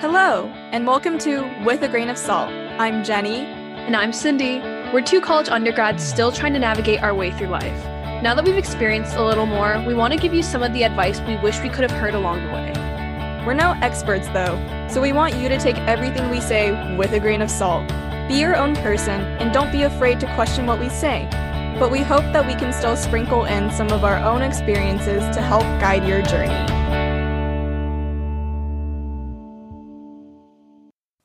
Hello, 0.00 0.52
and 0.72 0.86
welcome 0.86 1.16
to 1.20 1.50
With 1.64 1.82
a 1.82 1.88
Grain 1.88 2.10
of 2.10 2.18
Salt. 2.18 2.50
I'm 2.78 3.02
Jenny. 3.02 3.46
And 3.46 3.96
I'm 3.96 4.12
Cindy. 4.12 4.58
We're 4.92 5.00
two 5.00 5.22
college 5.22 5.48
undergrads 5.48 6.04
still 6.04 6.30
trying 6.30 6.52
to 6.52 6.58
navigate 6.58 7.02
our 7.02 7.14
way 7.14 7.30
through 7.30 7.46
life. 7.46 7.82
Now 8.22 8.34
that 8.34 8.44
we've 8.44 8.58
experienced 8.58 9.16
a 9.16 9.24
little 9.24 9.46
more, 9.46 9.82
we 9.86 9.94
want 9.94 10.12
to 10.12 10.18
give 10.18 10.34
you 10.34 10.42
some 10.42 10.62
of 10.62 10.74
the 10.74 10.82
advice 10.82 11.22
we 11.22 11.38
wish 11.38 11.62
we 11.62 11.70
could 11.70 11.80
have 11.80 11.98
heard 11.98 12.12
along 12.12 12.44
the 12.44 12.52
way. 12.52 12.72
We're 13.46 13.54
no 13.54 13.74
experts, 13.80 14.28
though, 14.28 14.86
so 14.90 15.00
we 15.00 15.14
want 15.14 15.34
you 15.36 15.48
to 15.48 15.58
take 15.58 15.78
everything 15.78 16.28
we 16.28 16.42
say 16.42 16.96
with 16.98 17.14
a 17.14 17.18
grain 17.18 17.40
of 17.40 17.50
salt. 17.50 17.88
Be 18.28 18.34
your 18.34 18.54
own 18.54 18.76
person, 18.76 19.22
and 19.38 19.50
don't 19.50 19.72
be 19.72 19.84
afraid 19.84 20.20
to 20.20 20.34
question 20.34 20.66
what 20.66 20.78
we 20.78 20.90
say. 20.90 21.26
But 21.78 21.90
we 21.90 22.02
hope 22.02 22.24
that 22.34 22.46
we 22.46 22.54
can 22.54 22.74
still 22.74 22.98
sprinkle 22.98 23.46
in 23.46 23.70
some 23.70 23.88
of 23.88 24.04
our 24.04 24.18
own 24.18 24.42
experiences 24.42 25.34
to 25.34 25.40
help 25.40 25.62
guide 25.80 26.06
your 26.06 26.20
journey. 26.20 26.85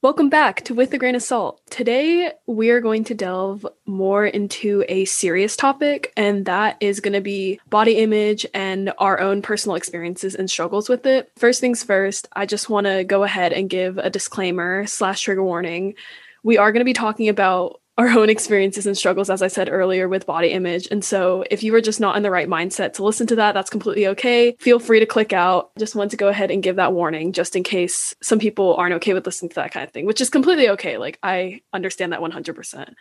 Welcome 0.04 0.30
back 0.30 0.64
to 0.64 0.73
With 0.73 0.91
a 0.96 0.98
Grain 0.98 1.14
of 1.14 1.22
Salt. 1.22 1.62
Today, 1.70 2.32
we 2.48 2.72
are 2.72 2.82
going 2.82 3.04
to 3.04 3.14
delve 3.14 3.68
more 3.86 4.26
into 4.26 4.84
a 4.90 5.05
serious 5.05 5.55
topic, 5.55 6.12
and 6.18 6.46
that 6.46 6.77
is 6.80 7.02
going 7.02 7.14
to 7.14 7.22
be 7.22 7.60
body 7.70 8.00
image 8.00 8.44
and 8.52 8.91
our 8.98 9.20
own 9.20 9.44
personal 9.44 9.76
experiences 9.76 10.34
and 10.34 10.50
struggles 10.50 10.90
with 10.90 11.05
it. 11.05 11.32
First 11.38 11.62
things 11.62 11.84
first, 11.84 12.27
I 12.34 12.48
just 12.48 12.68
want 12.68 12.88
to 12.88 13.04
go 13.04 13.22
ahead 13.22 13.54
and 13.54 13.70
give 13.70 14.00
a 14.00 14.10
disclaimer 14.10 14.88
slash 14.88 15.22
trigger 15.22 15.44
warning. 15.44 15.94
We 16.41 16.58
are 16.58 16.72
going 16.72 16.82
to 16.82 16.84
be 16.84 16.94
talking 16.94 17.30
about 17.30 17.80
our 17.98 18.09
own 18.09 18.30
experiences 18.30 18.88
and 18.88 18.98
struggles, 18.98 19.30
as 19.30 19.41
I 19.41 19.48
said 19.48 19.70
earlier, 19.70 20.08
with 20.08 20.26
body 20.26 20.49
image. 20.49 20.88
And 20.90 21.04
so, 21.04 21.44
if 21.52 21.62
you 21.62 21.72
were 21.72 21.82
just 21.82 21.99
not 21.99 22.16
in 22.16 22.23
the 22.23 22.32
right 22.32 22.48
mindset 22.48 22.94
to 22.94 23.04
listen 23.04 23.27
to 23.27 23.36
that, 23.36 23.54
that's 23.54 23.70
completely 23.70 24.08
okay. 24.08 24.55
Feel 24.59 24.80
free 24.80 24.99
to 24.99 25.05
click 25.05 25.34
out. 25.34 25.72
Just 25.77 25.96
want 25.96 26.12
to 26.12 26.18
go 26.18 26.27
ahead 26.27 26.52
and 26.52 26.63
give 26.63 26.77
that 26.77 26.94
warning 26.94 27.34
just 27.34 27.55
in 27.55 27.63
case 27.63 28.16
some 28.22 28.40
people 28.40 28.76
aren't 28.76 28.96
okay 28.96 29.13
with 29.13 29.26
listening 29.26 29.49
to 29.49 29.55
that 29.55 29.72
kind 29.72 29.85
of 29.85 29.91
thing, 29.91 30.05
which 30.05 30.22
is 30.22 30.30
completely 30.30 30.70
okay. 30.70 30.98
Like, 30.98 31.20
I 31.22 31.62
understand 31.73 32.13
that 32.13 32.21
100%. 32.21 32.93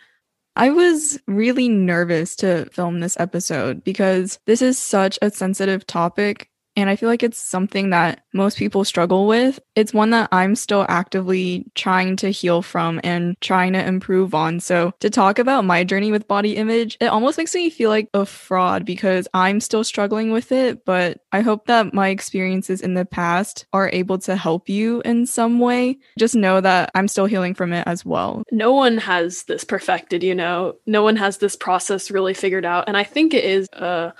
I 0.55 0.69
was 0.69 1.19
really 1.27 1.69
nervous 1.69 2.35
to 2.37 2.65
film 2.71 2.99
this 2.99 3.17
episode 3.19 3.83
because 3.83 4.37
this 4.45 4.61
is 4.61 4.77
such 4.77 5.17
a 5.21 5.31
sensitive 5.31 5.87
topic 5.87 6.50
and 6.75 6.89
I 6.89 6.95
feel 6.95 7.09
like 7.09 7.23
it's 7.23 7.37
something 7.37 7.89
that 7.89 8.23
most 8.33 8.57
people 8.57 8.85
struggle 8.85 9.27
with. 9.27 9.59
It's 9.75 9.93
one 9.93 10.11
that 10.11 10.29
I'm 10.31 10.55
still 10.55 10.85
actively 10.87 11.65
trying 11.75 12.15
to 12.17 12.29
heal 12.29 12.61
from 12.61 13.01
and 13.03 13.35
trying 13.41 13.73
to 13.73 13.85
improve 13.85 14.33
on. 14.33 14.59
So, 14.59 14.93
to 14.99 15.09
talk 15.09 15.39
about 15.39 15.65
my 15.65 15.83
journey 15.83 16.11
with 16.11 16.27
body 16.27 16.55
image, 16.55 16.97
it 17.01 17.07
almost 17.07 17.37
makes 17.37 17.53
me 17.53 17.69
feel 17.69 17.89
like 17.89 18.09
a 18.13 18.25
fraud 18.25 18.85
because 18.85 19.27
I'm 19.33 19.59
still 19.59 19.83
struggling 19.83 20.31
with 20.31 20.51
it. 20.51 20.85
But 20.85 21.19
I 21.31 21.41
hope 21.41 21.67
that 21.67 21.93
my 21.93 22.09
experiences 22.09 22.81
in 22.81 22.93
the 22.93 23.05
past 23.05 23.65
are 23.73 23.89
able 23.91 24.17
to 24.19 24.35
help 24.35 24.69
you 24.69 25.01
in 25.01 25.25
some 25.25 25.59
way. 25.59 25.97
Just 26.17 26.35
know 26.35 26.61
that 26.61 26.91
I'm 26.95 27.07
still 27.07 27.25
healing 27.25 27.53
from 27.53 27.73
it 27.73 27.85
as 27.87 28.05
well. 28.05 28.43
No 28.51 28.71
one 28.73 28.97
has 28.97 29.43
this 29.43 29.63
perfected, 29.63 30.23
you 30.23 30.35
know, 30.35 30.75
no 30.85 31.03
one 31.03 31.17
has 31.17 31.37
this 31.37 31.55
process 31.55 32.11
really 32.11 32.33
figured 32.33 32.65
out. 32.65 32.85
And 32.87 32.95
I 32.95 33.03
think 33.03 33.33
it 33.33 33.43
is 33.43 33.67
a 33.73 34.13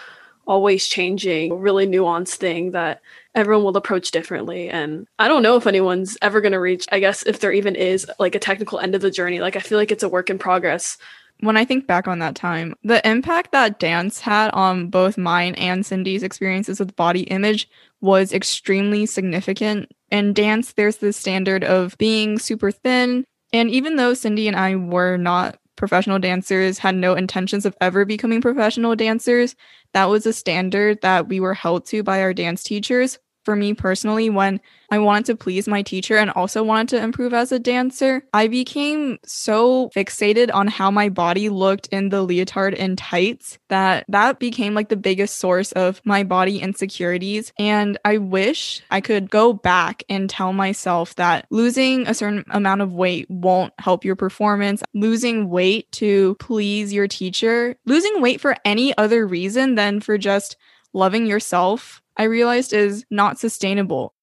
always 0.46 0.88
changing, 0.88 1.54
really 1.60 1.88
nuanced 1.88 2.36
thing 2.36 2.72
that 2.72 3.02
everyone 3.36 3.64
will 3.64 3.78
approach 3.78 4.12
differently. 4.12 4.70
And 4.70 5.08
I 5.20 5.28
don't 5.28 5.44
know 5.44 5.56
if 5.56 5.68
anyone's 5.68 6.18
ever 6.22 6.42
going 6.42 6.52
to 6.52 6.60
reach, 6.60 6.86
I 6.92 7.00
guess, 7.00 7.24
if 7.24 7.40
there 7.40 7.52
even 7.52 7.76
is 7.76 8.10
like 8.20 8.36
a 8.36 8.40
technical 8.40 8.80
end 8.80 8.96
of 8.96 9.02
the 9.02 9.12
journey. 9.12 9.40
Like, 9.40 9.56
I 9.56 9.60
feel 9.60 9.78
like 9.78 9.92
it's 9.92 10.04
a 10.04 10.10
work 10.10 10.30
in 10.30 10.38
progress. 10.38 10.98
When 11.40 11.58
I 11.58 11.66
think 11.66 11.88
back 11.88 12.08
on 12.08 12.20
that 12.20 12.36
time, 12.36 12.76
the 12.84 13.08
impact 13.08 13.52
that 13.52 13.80
dance 13.80 14.20
had 14.20 14.52
on 14.52 14.90
both 14.90 15.18
mine 15.18 15.56
and 15.56 15.84
Cindy's 15.86 16.22
experiences 16.22 16.80
with 16.80 16.96
body 16.96 17.22
image 17.24 17.68
was 18.00 18.32
extremely 18.32 19.06
significant. 19.06 19.92
In 20.12 20.34
dance, 20.34 20.74
there's 20.74 20.98
the 20.98 21.14
standard 21.14 21.64
of 21.64 21.98
being 21.98 22.38
super 22.38 22.70
thin. 22.70 23.26
And 23.54 23.70
even 23.72 23.96
though 23.96 24.14
Cindy 24.14 24.48
and 24.48 24.56
I 24.56 24.76
were 24.76 25.18
not 25.18 25.58
professional 25.82 26.20
dancers, 26.20 26.78
had 26.78 26.94
no 26.96 27.16
intentions 27.16 27.66
of 27.66 27.76
ever 27.82 28.06
becoming 28.06 28.40
professional 28.40 28.96
dancers, 28.96 29.56
that 29.94 30.06
was 30.06 30.28
a 30.28 30.32
standard 30.32 31.02
that 31.02 31.28
we 31.28 31.40
were 31.40 31.56
held 31.56 31.88
to 31.88 32.04
by 32.04 32.22
our 32.22 32.36
dance 32.36 32.62
teachers. 32.62 33.18
For 33.44 33.56
me 33.56 33.74
personally, 33.74 34.30
when 34.30 34.62
I 34.92 35.00
wanted 35.00 35.26
to 35.28 35.36
please 35.36 35.68
my 35.68 35.82
teacher 35.82 36.18
and 36.18 36.30
also 36.30 36.64
wanted 36.64 36.90
to 36.90 37.04
improve 37.04 37.34
as 37.34 37.52
a 37.52 37.60
dancer, 37.60 38.24
I 38.34 38.48
became 38.48 39.18
so 39.26 39.90
fixated 39.96 40.54
on 40.54 40.68
how 40.68 40.92
my 40.92 41.10
body 41.10 41.50
looked 41.50 41.88
in 41.88 42.10
the 42.10 42.22
leotard 42.22 42.76
and 42.76 42.98
tights 42.98 43.58
that 43.70 44.06
that 44.10 44.40
became 44.40 44.74
like 44.74 44.90
the 44.90 44.96
biggest 44.96 45.40
source 45.40 45.72
of 45.72 46.02
my 46.06 46.24
body 46.24 46.60
insecurities. 46.60 47.52
And 47.58 47.98
I 48.06 48.18
wish 48.18 48.82
I 48.92 49.02
could 49.02 49.32
go 49.32 49.54
back 49.54 50.04
and 50.08 50.30
tell 50.30 50.54
myself 50.54 51.16
that 51.16 51.48
losing 51.50 52.08
a 52.08 52.14
certain 52.14 52.44
amount 52.52 52.82
of 52.82 52.94
weight 52.94 53.30
won't 53.30 53.74
help 53.80 54.06
your 54.06 54.16
performance. 54.16 54.84
Losing 54.94 55.50
weight 55.50 55.92
to 55.94 56.36
please 56.36 56.94
your 56.94 57.08
teacher, 57.08 57.76
losing 57.86 58.22
weight 58.22 58.42
for 58.42 58.56
any 58.66 58.96
other 58.98 59.26
reason 59.26 59.76
than 59.76 60.00
for 60.00 60.18
just 60.18 60.58
loving 60.94 61.26
yourself 61.26 62.02
I 62.18 62.24
realized 62.24 62.74
is 62.74 63.06
not 63.10 63.40
sustainable. 63.40 64.14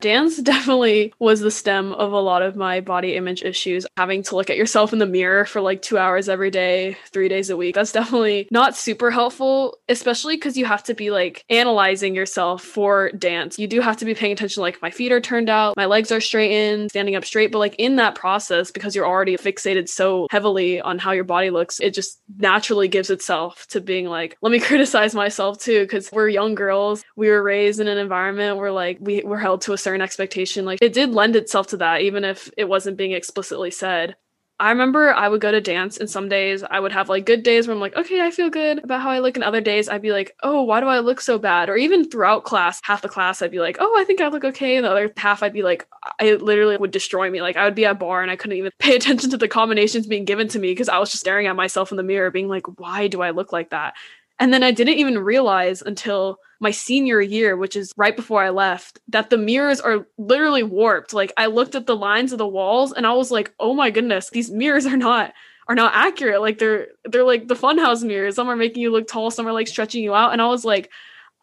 Dance 0.00 0.36
definitely 0.42 1.14
was 1.18 1.40
the 1.40 1.50
stem 1.50 1.92
of 1.92 2.12
a 2.12 2.20
lot 2.20 2.42
of 2.42 2.54
my 2.54 2.80
body 2.80 3.16
image 3.16 3.42
issues. 3.42 3.86
Having 3.96 4.24
to 4.24 4.36
look 4.36 4.50
at 4.50 4.56
yourself 4.56 4.92
in 4.92 4.98
the 4.98 5.06
mirror 5.06 5.46
for 5.46 5.62
like 5.62 5.80
two 5.80 5.96
hours 5.96 6.28
every 6.28 6.50
day, 6.50 6.98
three 7.12 7.28
days 7.28 7.48
a 7.48 7.56
week. 7.56 7.74
That's 7.74 7.92
definitely 7.92 8.46
not 8.50 8.76
super 8.76 9.10
helpful, 9.10 9.78
especially 9.88 10.36
because 10.36 10.58
you 10.58 10.66
have 10.66 10.82
to 10.84 10.94
be 10.94 11.10
like 11.10 11.44
analyzing 11.48 12.14
yourself 12.14 12.62
for 12.62 13.10
dance. 13.12 13.58
You 13.58 13.66
do 13.66 13.80
have 13.80 13.96
to 13.98 14.04
be 14.04 14.14
paying 14.14 14.32
attention, 14.32 14.60
like 14.60 14.82
my 14.82 14.90
feet 14.90 15.12
are 15.12 15.20
turned 15.20 15.48
out, 15.48 15.76
my 15.76 15.86
legs 15.86 16.12
are 16.12 16.20
straightened, 16.20 16.90
standing 16.90 17.16
up 17.16 17.24
straight. 17.24 17.50
But 17.50 17.58
like 17.58 17.76
in 17.78 17.96
that 17.96 18.14
process, 18.14 18.70
because 18.70 18.94
you're 18.94 19.06
already 19.06 19.36
fixated 19.38 19.88
so 19.88 20.26
heavily 20.30 20.78
on 20.78 20.98
how 20.98 21.12
your 21.12 21.24
body 21.24 21.48
looks, 21.48 21.80
it 21.80 21.94
just 21.94 22.20
naturally 22.38 22.88
gives 22.88 23.08
itself 23.08 23.66
to 23.68 23.80
being 23.80 24.06
like, 24.06 24.36
let 24.42 24.52
me 24.52 24.60
criticize 24.60 25.14
myself 25.14 25.58
too. 25.58 25.84
Because 25.84 26.10
we're 26.12 26.28
young 26.28 26.54
girls. 26.54 27.02
We 27.16 27.30
were 27.30 27.42
raised 27.42 27.80
in 27.80 27.88
an 27.88 27.96
environment 27.96 28.58
where 28.58 28.72
like 28.72 28.98
we 29.00 29.22
were 29.22 29.38
held 29.38 29.62
to 29.62 29.72
a 29.72 29.78
certain 29.86 30.02
expectation 30.02 30.64
like 30.64 30.80
it 30.82 30.92
did 30.92 31.10
lend 31.14 31.36
itself 31.36 31.68
to 31.68 31.76
that 31.76 32.00
even 32.00 32.24
if 32.24 32.50
it 32.56 32.68
wasn't 32.68 32.96
being 32.96 33.12
explicitly 33.12 33.70
said 33.70 34.16
I 34.58 34.70
remember 34.70 35.12
I 35.12 35.28
would 35.28 35.42
go 35.42 35.52
to 35.52 35.60
dance 35.60 35.98
and 35.98 36.08
some 36.08 36.30
days 36.30 36.64
I 36.64 36.80
would 36.80 36.92
have 36.92 37.10
like 37.10 37.26
good 37.26 37.42
days 37.42 37.66
where 37.66 37.74
I'm 37.74 37.80
like, 37.80 37.94
okay, 37.94 38.22
I 38.22 38.30
feel 38.30 38.48
good 38.48 38.82
about 38.82 39.02
how 39.02 39.10
I 39.10 39.18
look. 39.18 39.36
And 39.36 39.44
other 39.44 39.60
days 39.60 39.86
I'd 39.86 40.00
be 40.00 40.12
like, 40.12 40.34
oh, 40.42 40.62
why 40.62 40.80
do 40.80 40.86
I 40.86 41.00
look 41.00 41.20
so 41.20 41.38
bad? 41.38 41.68
Or 41.68 41.76
even 41.76 42.08
throughout 42.08 42.44
class, 42.44 42.80
half 42.82 43.02
the 43.02 43.08
class, 43.08 43.42
I'd 43.42 43.50
be 43.50 43.60
like, 43.60 43.76
oh, 43.80 43.94
I 43.98 44.04
think 44.04 44.22
I 44.22 44.28
look 44.28 44.44
okay. 44.44 44.76
And 44.76 44.86
the 44.86 44.90
other 44.90 45.12
half, 45.18 45.42
I'd 45.42 45.52
be 45.52 45.62
like, 45.62 45.86
it 46.20 46.40
literally 46.40 46.78
would 46.78 46.90
destroy 46.90 47.30
me. 47.30 47.42
Like 47.42 47.56
I 47.56 47.66
would 47.66 47.74
be 47.74 47.84
at 47.84 48.00
barre 48.00 48.22
and 48.22 48.30
I 48.30 48.36
couldn't 48.36 48.56
even 48.56 48.72
pay 48.78 48.96
attention 48.96 49.28
to 49.30 49.36
the 49.36 49.46
combinations 49.46 50.06
being 50.06 50.24
given 50.24 50.48
to 50.48 50.58
me 50.58 50.70
because 50.70 50.88
I 50.88 50.98
was 50.98 51.10
just 51.10 51.20
staring 51.20 51.46
at 51.48 51.56
myself 51.56 51.90
in 51.90 51.98
the 51.98 52.02
mirror, 52.02 52.30
being 52.30 52.48
like, 52.48 52.66
why 52.78 53.08
do 53.08 53.20
I 53.20 53.30
look 53.32 53.52
like 53.52 53.70
that? 53.70 53.92
And 54.38 54.54
then 54.54 54.62
I 54.62 54.70
didn't 54.70 54.98
even 54.98 55.18
realize 55.18 55.82
until 55.82 56.38
my 56.60 56.70
senior 56.70 57.20
year, 57.20 57.56
which 57.56 57.76
is 57.76 57.92
right 57.96 58.16
before 58.16 58.42
I 58.42 58.50
left, 58.50 59.00
that 59.08 59.30
the 59.30 59.38
mirrors 59.38 59.80
are 59.80 60.06
literally 60.18 60.62
warped. 60.62 61.12
Like 61.12 61.32
I 61.36 61.46
looked 61.46 61.74
at 61.74 61.86
the 61.86 61.96
lines 61.96 62.32
of 62.32 62.38
the 62.38 62.46
walls 62.46 62.92
and 62.92 63.06
I 63.06 63.12
was 63.12 63.30
like, 63.30 63.52
"Oh 63.60 63.74
my 63.74 63.90
goodness, 63.90 64.30
these 64.30 64.50
mirrors 64.50 64.86
are 64.86 64.96
not 64.96 65.32
are 65.68 65.74
not 65.74 65.94
accurate. 65.94 66.40
Like 66.40 66.58
they're 66.58 66.88
they're 67.04 67.24
like 67.24 67.48
the 67.48 67.54
funhouse 67.54 68.02
mirrors. 68.02 68.36
Some 68.36 68.48
are 68.48 68.56
making 68.56 68.82
you 68.82 68.90
look 68.90 69.06
tall, 69.08 69.30
some 69.30 69.46
are 69.46 69.52
like 69.52 69.68
stretching 69.68 70.02
you 70.02 70.14
out." 70.14 70.32
And 70.32 70.40
I 70.42 70.46
was 70.46 70.64
like, 70.64 70.90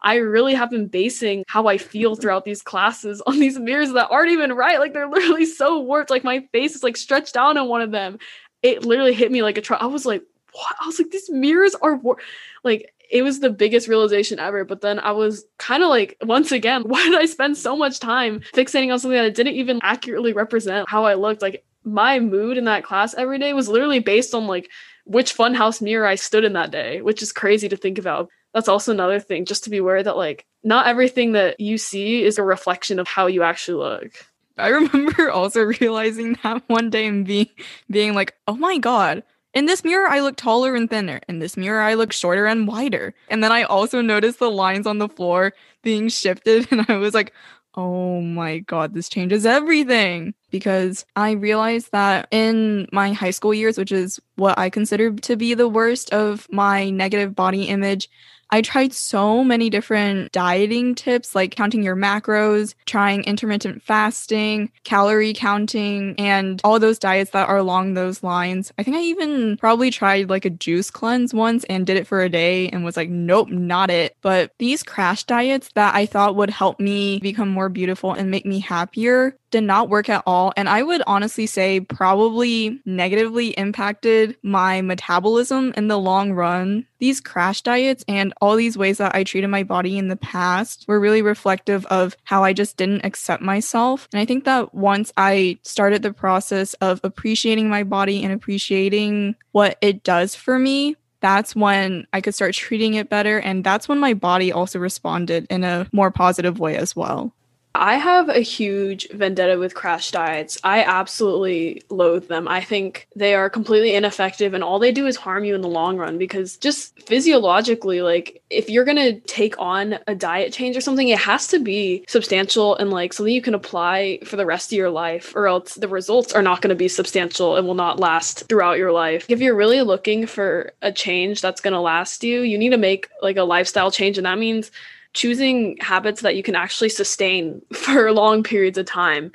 I 0.04 0.16
really 0.16 0.54
have 0.54 0.70
been 0.70 0.86
basing 0.86 1.44
how 1.48 1.66
I 1.66 1.78
feel 1.78 2.14
throughout 2.14 2.44
these 2.44 2.62
classes 2.62 3.22
on 3.26 3.40
these 3.40 3.58
mirrors 3.58 3.92
that 3.92 4.10
aren't 4.10 4.32
even 4.32 4.52
right. 4.52 4.78
Like 4.78 4.92
they're 4.92 5.08
literally 5.10 5.46
so 5.46 5.80
warped. 5.80 6.10
Like 6.10 6.24
my 6.24 6.46
face 6.52 6.76
is 6.76 6.82
like 6.82 6.96
stretched 6.96 7.36
out 7.36 7.56
on 7.56 7.68
one 7.68 7.80
of 7.80 7.90
them. 7.90 8.18
It 8.62 8.84
literally 8.84 9.14
hit 9.14 9.32
me 9.32 9.42
like 9.42 9.58
a 9.58 9.62
truck. 9.62 9.82
I 9.82 9.86
was 9.86 10.06
like, 10.06 10.22
what? 10.52 10.76
I 10.80 10.86
was 10.86 10.98
like, 10.98 11.10
these 11.10 11.30
mirrors 11.30 11.74
are 11.76 11.96
war-. 11.96 12.18
like 12.62 12.93
it 13.10 13.22
was 13.22 13.40
the 13.40 13.50
biggest 13.50 13.88
realization 13.88 14.38
ever. 14.38 14.64
But 14.64 14.80
then 14.80 14.98
I 14.98 15.12
was 15.12 15.44
kind 15.58 15.82
of 15.82 15.88
like, 15.88 16.16
once 16.22 16.52
again, 16.52 16.82
why 16.86 17.02
did 17.04 17.18
I 17.18 17.26
spend 17.26 17.56
so 17.56 17.76
much 17.76 18.00
time 18.00 18.40
fixating 18.54 18.92
on 18.92 18.98
something 18.98 19.20
that 19.20 19.34
didn't 19.34 19.54
even 19.54 19.80
accurately 19.82 20.32
represent 20.32 20.88
how 20.88 21.04
I 21.04 21.14
looked? 21.14 21.42
Like 21.42 21.64
my 21.84 22.18
mood 22.18 22.56
in 22.56 22.64
that 22.64 22.84
class 22.84 23.14
every 23.14 23.38
day 23.38 23.52
was 23.52 23.68
literally 23.68 23.98
based 23.98 24.34
on 24.34 24.46
like 24.46 24.70
which 25.04 25.36
funhouse 25.36 25.82
mirror 25.82 26.06
I 26.06 26.14
stood 26.14 26.44
in 26.44 26.54
that 26.54 26.70
day, 26.70 27.02
which 27.02 27.22
is 27.22 27.32
crazy 27.32 27.68
to 27.68 27.76
think 27.76 27.98
about. 27.98 28.28
That's 28.54 28.68
also 28.68 28.92
another 28.92 29.20
thing, 29.20 29.44
just 29.44 29.64
to 29.64 29.70
be 29.70 29.78
aware 29.78 30.02
that 30.02 30.16
like 30.16 30.46
not 30.62 30.86
everything 30.86 31.32
that 31.32 31.60
you 31.60 31.76
see 31.76 32.24
is 32.24 32.38
a 32.38 32.42
reflection 32.42 32.98
of 32.98 33.08
how 33.08 33.26
you 33.26 33.42
actually 33.42 33.78
look. 33.78 34.12
I 34.56 34.68
remember 34.68 35.30
also 35.30 35.62
realizing 35.62 36.38
that 36.42 36.62
one 36.68 36.90
day 36.90 37.06
and 37.06 37.26
being 37.26 37.48
being 37.90 38.14
like, 38.14 38.34
oh 38.46 38.56
my 38.56 38.78
god, 38.78 39.22
in 39.54 39.66
this 39.66 39.84
mirror, 39.84 40.08
I 40.08 40.20
look 40.20 40.36
taller 40.36 40.74
and 40.74 40.90
thinner. 40.90 41.20
In 41.28 41.38
this 41.38 41.56
mirror, 41.56 41.80
I 41.80 41.94
look 41.94 42.12
shorter 42.12 42.46
and 42.46 42.66
wider. 42.66 43.14
And 43.28 43.42
then 43.42 43.52
I 43.52 43.62
also 43.62 44.00
noticed 44.00 44.40
the 44.40 44.50
lines 44.50 44.86
on 44.86 44.98
the 44.98 45.08
floor 45.08 45.54
being 45.82 46.08
shifted. 46.08 46.68
And 46.72 46.84
I 46.88 46.96
was 46.96 47.14
like, 47.14 47.32
oh 47.76 48.20
my 48.20 48.58
God, 48.58 48.94
this 48.94 49.08
changes 49.08 49.46
everything. 49.46 50.34
Because 50.54 51.04
I 51.16 51.32
realized 51.32 51.90
that 51.90 52.28
in 52.30 52.86
my 52.92 53.12
high 53.12 53.32
school 53.32 53.52
years, 53.52 53.76
which 53.76 53.90
is 53.90 54.20
what 54.36 54.56
I 54.56 54.70
consider 54.70 55.10
to 55.10 55.34
be 55.34 55.52
the 55.54 55.66
worst 55.66 56.14
of 56.14 56.46
my 56.48 56.90
negative 56.90 57.34
body 57.34 57.64
image, 57.64 58.08
I 58.50 58.62
tried 58.62 58.92
so 58.92 59.42
many 59.42 59.68
different 59.68 60.30
dieting 60.30 60.94
tips, 60.94 61.34
like 61.34 61.56
counting 61.56 61.82
your 61.82 61.96
macros, 61.96 62.74
trying 62.86 63.24
intermittent 63.24 63.82
fasting, 63.82 64.70
calorie 64.84 65.34
counting, 65.34 66.14
and 66.18 66.60
all 66.62 66.78
those 66.78 67.00
diets 67.00 67.32
that 67.32 67.48
are 67.48 67.56
along 67.56 67.94
those 67.94 68.22
lines. 68.22 68.72
I 68.78 68.84
think 68.84 68.96
I 68.96 69.00
even 69.00 69.56
probably 69.56 69.90
tried 69.90 70.30
like 70.30 70.44
a 70.44 70.50
juice 70.50 70.88
cleanse 70.88 71.34
once 71.34 71.64
and 71.64 71.84
did 71.84 71.96
it 71.96 72.06
for 72.06 72.22
a 72.22 72.28
day 72.28 72.68
and 72.68 72.84
was 72.84 72.96
like, 72.96 73.10
nope, 73.10 73.48
not 73.48 73.90
it. 73.90 74.16
But 74.22 74.52
these 74.60 74.84
crash 74.84 75.24
diets 75.24 75.70
that 75.74 75.96
I 75.96 76.06
thought 76.06 76.36
would 76.36 76.50
help 76.50 76.78
me 76.78 77.18
become 77.18 77.48
more 77.48 77.68
beautiful 77.68 78.12
and 78.12 78.30
make 78.30 78.46
me 78.46 78.60
happier 78.60 79.36
did 79.54 79.62
not 79.62 79.88
work 79.88 80.08
at 80.08 80.24
all. 80.26 80.52
And 80.56 80.68
I 80.68 80.82
would 80.82 81.00
honestly 81.06 81.46
say 81.46 81.78
probably 81.78 82.80
negatively 82.84 83.50
impacted 83.50 84.36
my 84.42 84.80
metabolism 84.80 85.72
in 85.76 85.86
the 85.86 85.96
long 85.96 86.32
run. 86.32 86.88
These 86.98 87.20
crash 87.20 87.62
diets 87.62 88.04
and 88.08 88.34
all 88.40 88.56
these 88.56 88.76
ways 88.76 88.98
that 88.98 89.14
I 89.14 89.22
treated 89.22 89.46
my 89.46 89.62
body 89.62 89.96
in 89.96 90.08
the 90.08 90.16
past 90.16 90.86
were 90.88 90.98
really 90.98 91.22
reflective 91.22 91.86
of 91.86 92.16
how 92.24 92.42
I 92.42 92.52
just 92.52 92.76
didn't 92.76 93.04
accept 93.04 93.44
myself. 93.44 94.08
And 94.12 94.18
I 94.18 94.24
think 94.24 94.42
that 94.42 94.74
once 94.74 95.12
I 95.16 95.60
started 95.62 96.02
the 96.02 96.12
process 96.12 96.74
of 96.74 97.00
appreciating 97.04 97.68
my 97.68 97.84
body 97.84 98.24
and 98.24 98.32
appreciating 98.32 99.36
what 99.52 99.78
it 99.80 100.02
does 100.02 100.34
for 100.34 100.58
me, 100.58 100.96
that's 101.20 101.54
when 101.54 102.08
I 102.12 102.20
could 102.20 102.34
start 102.34 102.54
treating 102.54 102.94
it 102.94 103.08
better. 103.08 103.38
And 103.38 103.62
that's 103.62 103.88
when 103.88 104.00
my 104.00 104.14
body 104.14 104.50
also 104.50 104.80
responded 104.80 105.46
in 105.48 105.62
a 105.62 105.88
more 105.92 106.10
positive 106.10 106.58
way 106.58 106.76
as 106.76 106.96
well. 106.96 107.32
I 107.76 107.96
have 107.96 108.28
a 108.28 108.38
huge 108.38 109.08
vendetta 109.10 109.58
with 109.58 109.74
crash 109.74 110.12
diets. 110.12 110.58
I 110.62 110.84
absolutely 110.84 111.82
loathe 111.90 112.28
them. 112.28 112.46
I 112.46 112.60
think 112.60 113.08
they 113.16 113.34
are 113.34 113.50
completely 113.50 113.96
ineffective 113.96 114.54
and 114.54 114.62
all 114.62 114.78
they 114.78 114.92
do 114.92 115.08
is 115.08 115.16
harm 115.16 115.44
you 115.44 115.56
in 115.56 115.60
the 115.60 115.68
long 115.68 115.96
run 115.96 116.16
because 116.16 116.56
just 116.56 116.96
physiologically, 117.00 118.00
like 118.00 118.40
if 118.48 118.70
you're 118.70 118.84
going 118.84 118.96
to 118.96 119.18
take 119.20 119.58
on 119.58 119.98
a 120.06 120.14
diet 120.14 120.52
change 120.52 120.76
or 120.76 120.80
something, 120.80 121.08
it 121.08 121.18
has 121.18 121.48
to 121.48 121.58
be 121.58 122.04
substantial 122.06 122.76
and 122.76 122.90
like 122.90 123.12
something 123.12 123.34
you 123.34 123.42
can 123.42 123.54
apply 123.54 124.20
for 124.24 124.36
the 124.36 124.46
rest 124.46 124.72
of 124.72 124.76
your 124.76 124.90
life 124.90 125.32
or 125.34 125.48
else 125.48 125.74
the 125.74 125.88
results 125.88 126.32
are 126.32 126.42
not 126.42 126.60
going 126.60 126.68
to 126.68 126.76
be 126.76 126.88
substantial 126.88 127.56
and 127.56 127.66
will 127.66 127.74
not 127.74 127.98
last 127.98 128.48
throughout 128.48 128.78
your 128.78 128.92
life. 128.92 129.26
If 129.28 129.40
you're 129.40 129.56
really 129.56 129.82
looking 129.82 130.26
for 130.26 130.72
a 130.80 130.92
change 130.92 131.40
that's 131.40 131.60
going 131.60 131.74
to 131.74 131.80
last 131.80 132.22
you, 132.22 132.42
you 132.42 132.56
need 132.56 132.70
to 132.70 132.76
make 132.76 133.08
like 133.20 133.36
a 133.36 133.42
lifestyle 133.42 133.90
change 133.90 134.16
and 134.16 134.26
that 134.26 134.38
means 134.38 134.70
choosing 135.14 135.76
habits 135.80 136.20
that 136.22 136.36
you 136.36 136.42
can 136.42 136.54
actually 136.54 136.90
sustain 136.90 137.62
for 137.72 138.12
long 138.12 138.42
periods 138.42 138.78
of 138.78 138.86
time. 138.86 139.32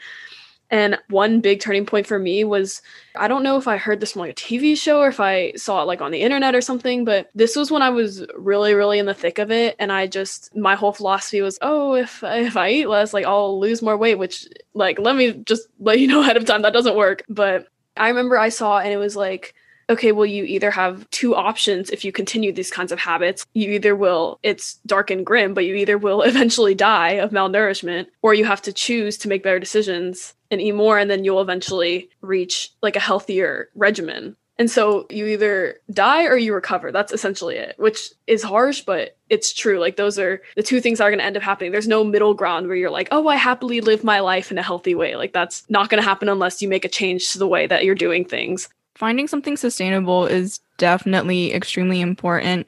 And 0.72 1.00
one 1.10 1.42
big 1.42 1.62
turning 1.62 1.88
point 1.88 2.06
for 2.06 2.20
me 2.20 2.44
was 2.44 2.84
I 3.16 3.28
don't 3.28 3.42
know 3.42 3.58
if 3.58 3.68
I 3.68 3.78
heard 3.78 4.00
this 4.00 4.12
from 4.12 4.20
like 4.22 4.32
a 4.32 4.36
TV 4.36 4.78
show 4.78 5.00
or 5.00 5.08
if 5.08 5.20
I 5.20 5.54
saw 5.54 5.82
it 5.82 5.86
like 5.86 6.00
on 6.00 6.12
the 6.12 6.22
internet 6.22 6.54
or 6.54 6.62
something, 6.62 7.06
but 7.06 7.32
this 7.34 7.56
was 7.56 7.72
when 7.72 7.82
I 7.82 7.90
was 7.90 8.24
really, 8.36 8.76
really 8.76 9.00
in 9.00 9.08
the 9.08 9.16
thick 9.16 9.40
of 9.40 9.50
it. 9.50 9.76
And 9.80 9.92
I 9.92 10.06
just, 10.06 10.56
my 10.56 10.76
whole 10.76 10.94
philosophy 10.94 11.42
was, 11.42 11.58
oh, 11.64 11.96
if, 11.96 12.24
if 12.24 12.56
I 12.56 12.70
eat 12.70 12.88
less, 12.88 13.16
like 13.16 13.26
I'll 13.26 13.60
lose 13.60 13.82
more 13.82 13.98
weight, 13.98 14.20
which, 14.20 14.48
like, 14.76 15.00
let 15.00 15.16
me 15.16 15.34
just 15.34 15.68
let 15.80 16.00
you 16.00 16.08
know 16.08 16.22
ahead 16.22 16.38
of 16.38 16.46
time 16.46 16.62
that 16.62 16.74
doesn't 16.74 16.96
work. 16.96 17.24
But 17.28 17.68
I 17.98 18.10
remember 18.10 18.38
I 18.38 18.50
saw 18.50 18.78
and 18.78 18.94
it 18.94 18.98
was 18.98 19.16
like, 19.16 19.56
okay, 19.90 20.12
well, 20.12 20.26
you 20.26 20.44
either 20.44 20.72
have 20.72 21.10
two 21.10 21.36
options 21.36 21.90
if 21.90 22.06
you 22.06 22.12
continue 22.12 22.52
these 22.52 22.72
kinds 22.72 22.92
of 22.92 23.00
habits. 23.00 23.46
You 23.54 23.72
either 23.72 23.96
will, 23.96 24.40
it's 24.44 24.76
dark 24.86 25.10
and 25.10 25.26
grim, 25.26 25.54
but 25.54 25.66
you 25.66 25.76
either 25.76 25.98
will 25.98 26.22
eventually 26.24 26.76
die 26.76 27.14
of 27.14 27.32
malnourishment, 27.32 28.08
or 28.22 28.34
you 28.34 28.46
have 28.46 28.62
to 28.64 28.74
choose 28.74 29.18
to 29.20 29.28
make 29.28 29.44
better 29.44 29.60
decisions 29.60 30.36
and 30.52 30.62
eat 30.62 30.74
more, 30.74 30.98
and 30.98 31.10
then 31.10 31.24
you'll 31.24 31.42
eventually 31.42 32.10
reach 32.22 32.70
like 32.82 32.96
a 32.96 33.02
healthier 33.02 33.70
regimen. 33.76 34.36
And 34.58 34.70
so 34.70 35.08
you 35.10 35.26
either 35.28 35.78
die 35.90 36.26
or 36.26 36.36
you 36.36 36.54
recover. 36.54 36.92
That's 36.92 37.14
essentially 37.14 37.56
it, 37.56 37.76
which 37.78 38.10
is 38.28 38.44
harsh, 38.44 38.82
but 38.82 39.16
it's 39.30 39.54
true. 39.54 39.80
Like 39.80 39.96
those 39.96 40.20
are 40.20 40.42
the 40.58 40.64
two 40.64 40.82
things 40.82 40.98
that 40.98 41.06
are 41.06 41.10
going 41.10 41.20
to 41.20 41.26
end 41.26 41.38
up 41.38 41.44
happening. 41.44 41.72
There's 41.72 41.88
no 41.88 42.04
middle 42.04 42.34
ground 42.34 42.68
where 42.68 42.76
you're 42.76 42.90
like, 42.90 43.08
oh, 43.12 43.30
I 43.30 43.38
happily 43.38 43.80
live 43.80 44.04
my 44.04 44.20
life 44.20 44.52
in 44.52 44.58
a 44.58 44.64
healthy 44.64 44.96
way. 44.96 45.16
Like 45.16 45.32
that's 45.32 45.64
not 45.70 45.90
going 45.90 46.04
to 46.04 46.08
happen 46.08 46.28
unless 46.28 46.62
you 46.62 46.68
make 46.68 46.84
a 46.84 46.90
change 46.90 47.32
to 47.32 47.40
the 47.40 47.48
way 47.48 47.68
that 47.68 47.86
you're 47.86 47.96
doing 47.96 48.26
things 48.26 48.68
finding 49.00 49.28
something 49.28 49.56
sustainable 49.56 50.28
is 50.28 50.60
definitely 50.78 51.54
extremely 51.54 52.02
important. 52.02 52.68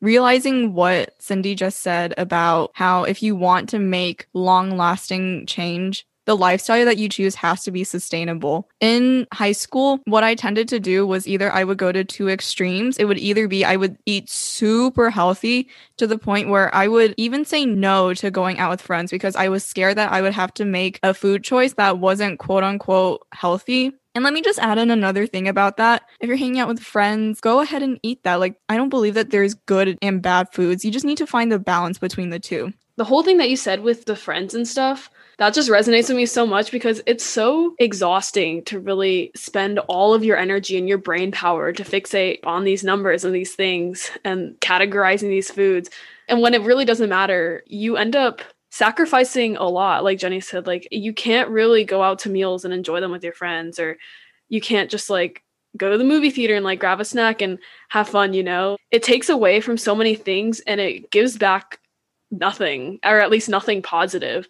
Realizing 0.00 0.74
what 0.74 1.14
Cindy 1.20 1.54
just 1.54 1.80
said 1.80 2.14
about 2.16 2.70
how 2.74 3.04
if 3.04 3.22
you 3.22 3.36
want 3.36 3.68
to 3.70 3.78
make 3.78 4.26
long 4.32 4.76
lasting 4.76 5.46
change, 5.46 6.06
the 6.24 6.36
lifestyle 6.36 6.84
that 6.84 6.98
you 6.98 7.08
choose 7.08 7.34
has 7.34 7.64
to 7.64 7.72
be 7.72 7.82
sustainable. 7.82 8.68
In 8.80 9.26
high 9.32 9.52
school, 9.52 9.98
what 10.04 10.22
I 10.22 10.36
tended 10.36 10.68
to 10.68 10.78
do 10.78 11.04
was 11.04 11.26
either 11.26 11.52
I 11.52 11.64
would 11.64 11.78
go 11.78 11.90
to 11.90 12.04
two 12.04 12.28
extremes. 12.28 12.96
It 12.96 13.06
would 13.06 13.18
either 13.18 13.48
be 13.48 13.64
I 13.64 13.74
would 13.74 13.96
eat 14.06 14.30
super 14.30 15.10
healthy 15.10 15.68
to 15.96 16.06
the 16.06 16.18
point 16.18 16.48
where 16.48 16.72
I 16.72 16.86
would 16.86 17.14
even 17.16 17.44
say 17.44 17.66
no 17.66 18.14
to 18.14 18.30
going 18.30 18.58
out 18.58 18.70
with 18.70 18.82
friends 18.82 19.10
because 19.10 19.34
I 19.34 19.48
was 19.48 19.66
scared 19.66 19.96
that 19.96 20.12
I 20.12 20.22
would 20.22 20.32
have 20.32 20.54
to 20.54 20.64
make 20.64 21.00
a 21.02 21.12
food 21.12 21.42
choice 21.42 21.74
that 21.74 21.98
wasn't 21.98 22.38
quote 22.38 22.62
unquote 22.62 23.26
healthy 23.32 23.92
and 24.14 24.24
let 24.24 24.32
me 24.32 24.42
just 24.42 24.58
add 24.58 24.78
in 24.78 24.90
another 24.90 25.26
thing 25.26 25.48
about 25.48 25.76
that. 25.78 26.02
If 26.20 26.28
you're 26.28 26.36
hanging 26.36 26.60
out 26.60 26.68
with 26.68 26.80
friends, 26.80 27.40
go 27.40 27.60
ahead 27.60 27.82
and 27.82 27.98
eat 28.02 28.22
that. 28.24 28.40
Like, 28.40 28.56
I 28.68 28.76
don't 28.76 28.88
believe 28.88 29.14
that 29.14 29.30
there's 29.30 29.54
good 29.54 29.98
and 30.02 30.22
bad 30.22 30.52
foods. 30.52 30.84
You 30.84 30.90
just 30.90 31.04
need 31.04 31.18
to 31.18 31.26
find 31.26 31.50
the 31.50 31.58
balance 31.58 31.98
between 31.98 32.30
the 32.30 32.40
two. 32.40 32.72
The 32.96 33.04
whole 33.04 33.22
thing 33.22 33.38
that 33.38 33.48
you 33.48 33.56
said 33.56 33.82
with 33.82 34.04
the 34.04 34.14
friends 34.14 34.54
and 34.54 34.68
stuff, 34.68 35.10
that 35.38 35.54
just 35.54 35.70
resonates 35.70 36.08
with 36.08 36.16
me 36.18 36.26
so 36.26 36.46
much 36.46 36.70
because 36.70 37.02
it's 37.06 37.24
so 37.24 37.74
exhausting 37.78 38.62
to 38.64 38.78
really 38.78 39.30
spend 39.34 39.78
all 39.80 40.12
of 40.12 40.22
your 40.22 40.36
energy 40.36 40.76
and 40.76 40.86
your 40.86 40.98
brain 40.98 41.32
power 41.32 41.72
to 41.72 41.84
fixate 41.84 42.40
on 42.44 42.64
these 42.64 42.84
numbers 42.84 43.24
and 43.24 43.34
these 43.34 43.54
things 43.54 44.10
and 44.24 44.60
categorizing 44.60 45.30
these 45.30 45.50
foods. 45.50 45.88
And 46.28 46.42
when 46.42 46.52
it 46.52 46.62
really 46.62 46.84
doesn't 46.84 47.08
matter, 47.08 47.62
you 47.66 47.96
end 47.96 48.14
up 48.14 48.42
sacrificing 48.72 49.56
a 49.58 49.68
lot 49.68 50.02
like 50.02 50.18
jenny 50.18 50.40
said 50.40 50.66
like 50.66 50.88
you 50.90 51.12
can't 51.12 51.50
really 51.50 51.84
go 51.84 52.02
out 52.02 52.18
to 52.18 52.30
meals 52.30 52.64
and 52.64 52.72
enjoy 52.72 53.00
them 53.00 53.12
with 53.12 53.22
your 53.22 53.34
friends 53.34 53.78
or 53.78 53.98
you 54.48 54.60
can't 54.60 54.90
just 54.90 55.10
like 55.10 55.42
go 55.76 55.90
to 55.90 55.98
the 55.98 56.04
movie 56.04 56.30
theater 56.30 56.54
and 56.54 56.64
like 56.64 56.80
grab 56.80 57.00
a 57.00 57.04
snack 57.04 57.40
and 57.40 57.58
have 57.88 58.08
fun 58.08 58.34
you 58.34 58.42
know? 58.42 58.76
It 58.90 59.02
takes 59.02 59.28
away 59.28 59.60
from 59.60 59.78
so 59.78 59.94
many 59.94 60.14
things 60.14 60.60
and 60.60 60.80
it 60.80 61.10
gives 61.10 61.36
back 61.36 61.78
nothing 62.30 62.98
or 63.04 63.20
at 63.20 63.30
least 63.30 63.48
nothing 63.48 63.82
positive. 63.82 64.48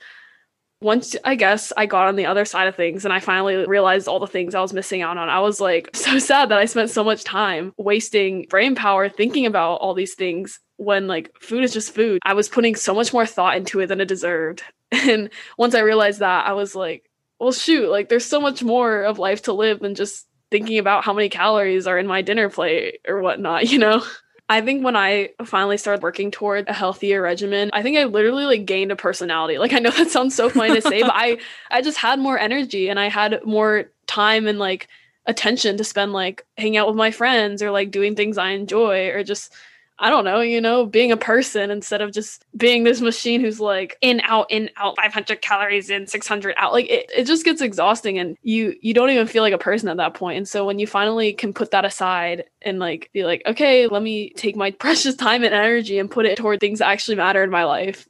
Once 0.80 1.14
I 1.24 1.36
guess 1.36 1.72
I 1.76 1.86
got 1.86 2.08
on 2.08 2.16
the 2.16 2.26
other 2.26 2.44
side 2.44 2.66
of 2.66 2.74
things 2.74 3.04
and 3.04 3.14
I 3.14 3.20
finally 3.20 3.66
realized 3.66 4.08
all 4.08 4.18
the 4.18 4.26
things 4.26 4.54
I 4.54 4.60
was 4.60 4.72
missing 4.72 5.00
out 5.00 5.16
on, 5.16 5.28
I 5.28 5.38
was 5.40 5.60
like 5.60 5.90
so 5.94 6.18
sad 6.18 6.48
that 6.48 6.58
I 6.58 6.64
spent 6.64 6.90
so 6.90 7.04
much 7.04 7.22
time 7.22 7.72
wasting 7.76 8.46
brain 8.50 8.74
power 8.74 9.08
thinking 9.08 9.46
about 9.46 9.76
all 9.76 9.94
these 9.94 10.14
things 10.14 10.58
when 10.82 11.06
like 11.06 11.30
food 11.40 11.64
is 11.64 11.72
just 11.72 11.94
food. 11.94 12.20
I 12.24 12.34
was 12.34 12.48
putting 12.48 12.74
so 12.74 12.94
much 12.94 13.12
more 13.12 13.26
thought 13.26 13.56
into 13.56 13.80
it 13.80 13.86
than 13.86 14.00
it 14.00 14.08
deserved. 14.08 14.62
And 14.92 15.30
once 15.56 15.74
I 15.74 15.80
realized 15.80 16.18
that, 16.18 16.46
I 16.46 16.52
was 16.52 16.74
like, 16.74 17.08
well, 17.40 17.50
shoot, 17.50 17.90
like 17.90 18.10
there's 18.10 18.26
so 18.26 18.42
much 18.42 18.62
more 18.62 19.02
of 19.02 19.18
life 19.18 19.42
to 19.44 19.54
live 19.54 19.80
than 19.80 19.94
just 19.94 20.26
thinking 20.50 20.78
about 20.78 21.02
how 21.02 21.14
many 21.14 21.30
calories 21.30 21.86
are 21.86 21.98
in 21.98 22.06
my 22.06 22.20
dinner 22.20 22.50
plate 22.50 23.00
or 23.08 23.22
whatnot, 23.22 23.68
you 23.70 23.78
know? 23.78 24.04
I 24.50 24.60
think 24.60 24.84
when 24.84 24.96
I 24.96 25.30
finally 25.46 25.78
started 25.78 26.02
working 26.02 26.30
toward 26.30 26.68
a 26.68 26.74
healthier 26.74 27.22
regimen, 27.22 27.70
I 27.72 27.82
think 27.82 27.96
I 27.96 28.04
literally 28.04 28.44
like 28.44 28.66
gained 28.66 28.92
a 28.92 28.96
personality. 28.96 29.56
Like 29.56 29.72
I 29.72 29.78
know 29.78 29.90
that 29.96 30.10
sounds 30.10 30.34
so 30.34 30.50
funny 30.50 30.74
to 30.74 30.82
say, 30.82 31.00
but 31.00 31.14
I 31.14 31.38
I 31.70 31.80
just 31.80 31.96
had 31.96 32.18
more 32.18 32.38
energy 32.38 32.90
and 32.90 33.00
I 33.00 33.08
had 33.08 33.40
more 33.46 33.90
time 34.06 34.46
and 34.46 34.58
like 34.58 34.88
attention 35.24 35.78
to 35.78 35.84
spend 35.84 36.12
like 36.12 36.44
hanging 36.58 36.76
out 36.76 36.86
with 36.86 36.96
my 36.96 37.12
friends 37.12 37.62
or 37.62 37.70
like 37.70 37.90
doing 37.90 38.14
things 38.14 38.36
I 38.36 38.50
enjoy 38.50 39.08
or 39.08 39.24
just 39.24 39.54
I 40.02 40.10
don't 40.10 40.24
know, 40.24 40.40
you 40.40 40.60
know, 40.60 40.84
being 40.84 41.12
a 41.12 41.16
person 41.16 41.70
instead 41.70 42.00
of 42.00 42.10
just 42.10 42.44
being 42.56 42.82
this 42.82 43.00
machine 43.00 43.40
who's 43.40 43.60
like 43.60 43.96
in 44.00 44.20
out 44.24 44.50
in 44.50 44.68
out 44.76 44.96
500 44.96 45.40
calories 45.40 45.90
in 45.90 46.08
600 46.08 46.56
out. 46.58 46.72
Like 46.72 46.90
it, 46.90 47.08
it 47.16 47.24
just 47.24 47.44
gets 47.44 47.62
exhausting 47.62 48.18
and 48.18 48.36
you 48.42 48.74
you 48.80 48.94
don't 48.94 49.10
even 49.10 49.28
feel 49.28 49.44
like 49.44 49.54
a 49.54 49.58
person 49.58 49.88
at 49.88 49.98
that 49.98 50.14
point. 50.14 50.38
And 50.38 50.48
so 50.48 50.66
when 50.66 50.80
you 50.80 50.88
finally 50.88 51.32
can 51.32 51.52
put 51.52 51.70
that 51.70 51.84
aside 51.84 52.46
and 52.60 52.80
like 52.80 53.10
be 53.12 53.22
like, 53.24 53.42
okay, 53.46 53.86
let 53.86 54.02
me 54.02 54.30
take 54.30 54.56
my 54.56 54.70
precious 54.80 55.14
time 55.14 55.44
and 55.44 55.54
energy 55.54 56.00
and 56.00 56.10
put 56.10 56.26
it 56.26 56.36
toward 56.36 56.58
things 56.58 56.80
that 56.80 56.88
actually 56.88 57.16
matter 57.16 57.44
in 57.44 57.50
my 57.50 57.62
life. 57.62 58.08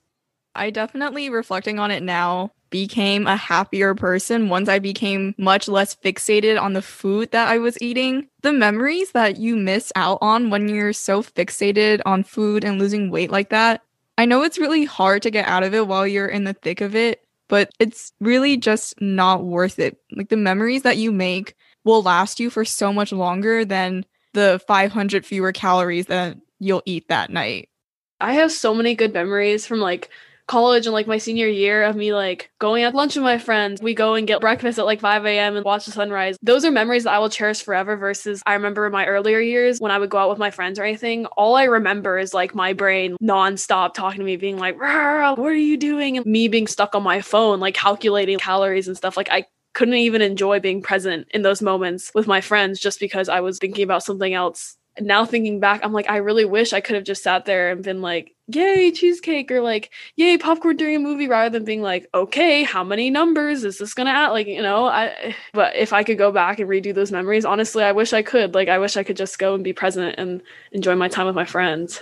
I 0.54 0.70
definitely 0.70 1.28
reflecting 1.28 1.78
on 1.78 1.90
it 1.90 2.02
now 2.02 2.52
became 2.72 3.28
a 3.28 3.36
happier 3.36 3.94
person 3.94 4.48
once 4.48 4.68
I 4.68 4.80
became 4.80 5.36
much 5.38 5.68
less 5.68 5.94
fixated 5.94 6.60
on 6.60 6.72
the 6.72 6.82
food 6.82 7.30
that 7.30 7.46
I 7.46 7.58
was 7.58 7.80
eating. 7.80 8.26
The 8.40 8.52
memories 8.52 9.12
that 9.12 9.36
you 9.36 9.54
miss 9.54 9.92
out 9.94 10.18
on 10.20 10.50
when 10.50 10.68
you're 10.68 10.92
so 10.92 11.22
fixated 11.22 12.00
on 12.04 12.24
food 12.24 12.64
and 12.64 12.80
losing 12.80 13.10
weight 13.10 13.30
like 13.30 13.50
that, 13.50 13.82
I 14.18 14.24
know 14.24 14.42
it's 14.42 14.58
really 14.58 14.84
hard 14.84 15.22
to 15.22 15.30
get 15.30 15.46
out 15.46 15.62
of 15.62 15.74
it 15.74 15.86
while 15.86 16.06
you're 16.06 16.26
in 16.26 16.42
the 16.42 16.54
thick 16.54 16.80
of 16.80 16.96
it, 16.96 17.24
but 17.48 17.70
it's 17.78 18.12
really 18.20 18.56
just 18.56 19.00
not 19.00 19.44
worth 19.44 19.78
it. 19.78 19.98
Like 20.10 20.30
the 20.30 20.36
memories 20.36 20.82
that 20.82 20.96
you 20.96 21.12
make 21.12 21.54
will 21.84 22.02
last 22.02 22.40
you 22.40 22.50
for 22.50 22.64
so 22.64 22.92
much 22.92 23.12
longer 23.12 23.64
than 23.64 24.04
the 24.34 24.60
500 24.66 25.24
fewer 25.24 25.52
calories 25.52 26.06
that 26.06 26.38
you'll 26.58 26.82
eat 26.86 27.08
that 27.08 27.30
night. 27.30 27.68
I 28.20 28.34
have 28.34 28.50
so 28.50 28.74
many 28.74 28.94
good 28.94 29.12
memories 29.12 29.66
from 29.66 29.80
like 29.80 30.08
college 30.52 30.84
and 30.84 30.92
like 30.92 31.06
my 31.06 31.16
senior 31.16 31.46
year 31.46 31.82
of 31.82 31.96
me 31.96 32.12
like 32.12 32.50
going 32.58 32.82
at 32.82 32.94
lunch 32.94 33.16
with 33.16 33.24
my 33.24 33.38
friends. 33.38 33.80
We 33.80 33.94
go 33.94 34.12
and 34.12 34.26
get 34.26 34.42
breakfast 34.42 34.78
at 34.78 34.84
like 34.84 35.00
5 35.00 35.24
a.m. 35.24 35.56
and 35.56 35.64
watch 35.64 35.86
the 35.86 35.92
sunrise. 35.92 36.36
Those 36.42 36.66
are 36.66 36.70
memories 36.70 37.04
that 37.04 37.14
I 37.14 37.20
will 37.20 37.30
cherish 37.30 37.62
forever 37.62 37.96
versus 37.96 38.42
I 38.44 38.52
remember 38.52 38.90
my 38.90 39.06
earlier 39.06 39.40
years 39.40 39.80
when 39.80 39.90
I 39.90 39.98
would 39.98 40.10
go 40.10 40.18
out 40.18 40.28
with 40.28 40.38
my 40.38 40.50
friends 40.50 40.78
or 40.78 40.84
anything. 40.84 41.24
All 41.24 41.56
I 41.56 41.64
remember 41.64 42.18
is 42.18 42.34
like 42.34 42.54
my 42.54 42.74
brain 42.74 43.16
nonstop 43.22 43.94
talking 43.94 44.18
to 44.18 44.26
me, 44.26 44.36
being 44.36 44.58
like, 44.58 44.78
what 44.78 45.38
are 45.38 45.54
you 45.54 45.78
doing? 45.78 46.18
And 46.18 46.26
me 46.26 46.48
being 46.48 46.66
stuck 46.66 46.94
on 46.94 47.02
my 47.02 47.22
phone, 47.22 47.58
like 47.58 47.74
calculating 47.74 48.38
calories 48.38 48.88
and 48.88 48.96
stuff. 48.96 49.16
Like 49.16 49.30
I 49.30 49.46
couldn't 49.72 49.94
even 49.94 50.20
enjoy 50.20 50.60
being 50.60 50.82
present 50.82 51.28
in 51.30 51.40
those 51.40 51.62
moments 51.62 52.12
with 52.14 52.26
my 52.26 52.42
friends 52.42 52.78
just 52.78 53.00
because 53.00 53.30
I 53.30 53.40
was 53.40 53.58
thinking 53.58 53.84
about 53.84 54.02
something 54.02 54.34
else 54.34 54.76
now 55.00 55.24
thinking 55.24 55.60
back, 55.60 55.80
I'm 55.82 55.92
like, 55.92 56.10
I 56.10 56.18
really 56.18 56.44
wish 56.44 56.72
I 56.72 56.80
could 56.80 56.96
have 56.96 57.04
just 57.04 57.22
sat 57.22 57.44
there 57.44 57.70
and 57.70 57.82
been 57.82 58.02
like, 58.02 58.34
yay, 58.54 58.90
cheesecake, 58.92 59.50
or 59.50 59.60
like, 59.60 59.90
yay, 60.16 60.38
popcorn 60.38 60.76
during 60.76 60.96
a 60.96 60.98
movie, 61.00 61.28
rather 61.28 61.50
than 61.50 61.64
being 61.64 61.82
like, 61.82 62.08
okay, 62.14 62.62
how 62.62 62.84
many 62.84 63.10
numbers 63.10 63.64
is 63.64 63.78
this 63.78 63.94
gonna 63.94 64.10
add? 64.10 64.28
Like, 64.30 64.46
you 64.46 64.62
know, 64.62 64.86
I 64.86 65.34
but 65.52 65.76
if 65.76 65.92
I 65.92 66.02
could 66.02 66.18
go 66.18 66.32
back 66.32 66.58
and 66.58 66.68
redo 66.68 66.94
those 66.94 67.12
memories, 67.12 67.44
honestly, 67.44 67.84
I 67.84 67.92
wish 67.92 68.12
I 68.12 68.22
could. 68.22 68.54
Like, 68.54 68.68
I 68.68 68.78
wish 68.78 68.96
I 68.96 69.02
could 69.02 69.16
just 69.16 69.38
go 69.38 69.54
and 69.54 69.64
be 69.64 69.72
present 69.72 70.14
and 70.18 70.42
enjoy 70.72 70.94
my 70.96 71.08
time 71.08 71.26
with 71.26 71.34
my 71.34 71.44
friends 71.44 72.00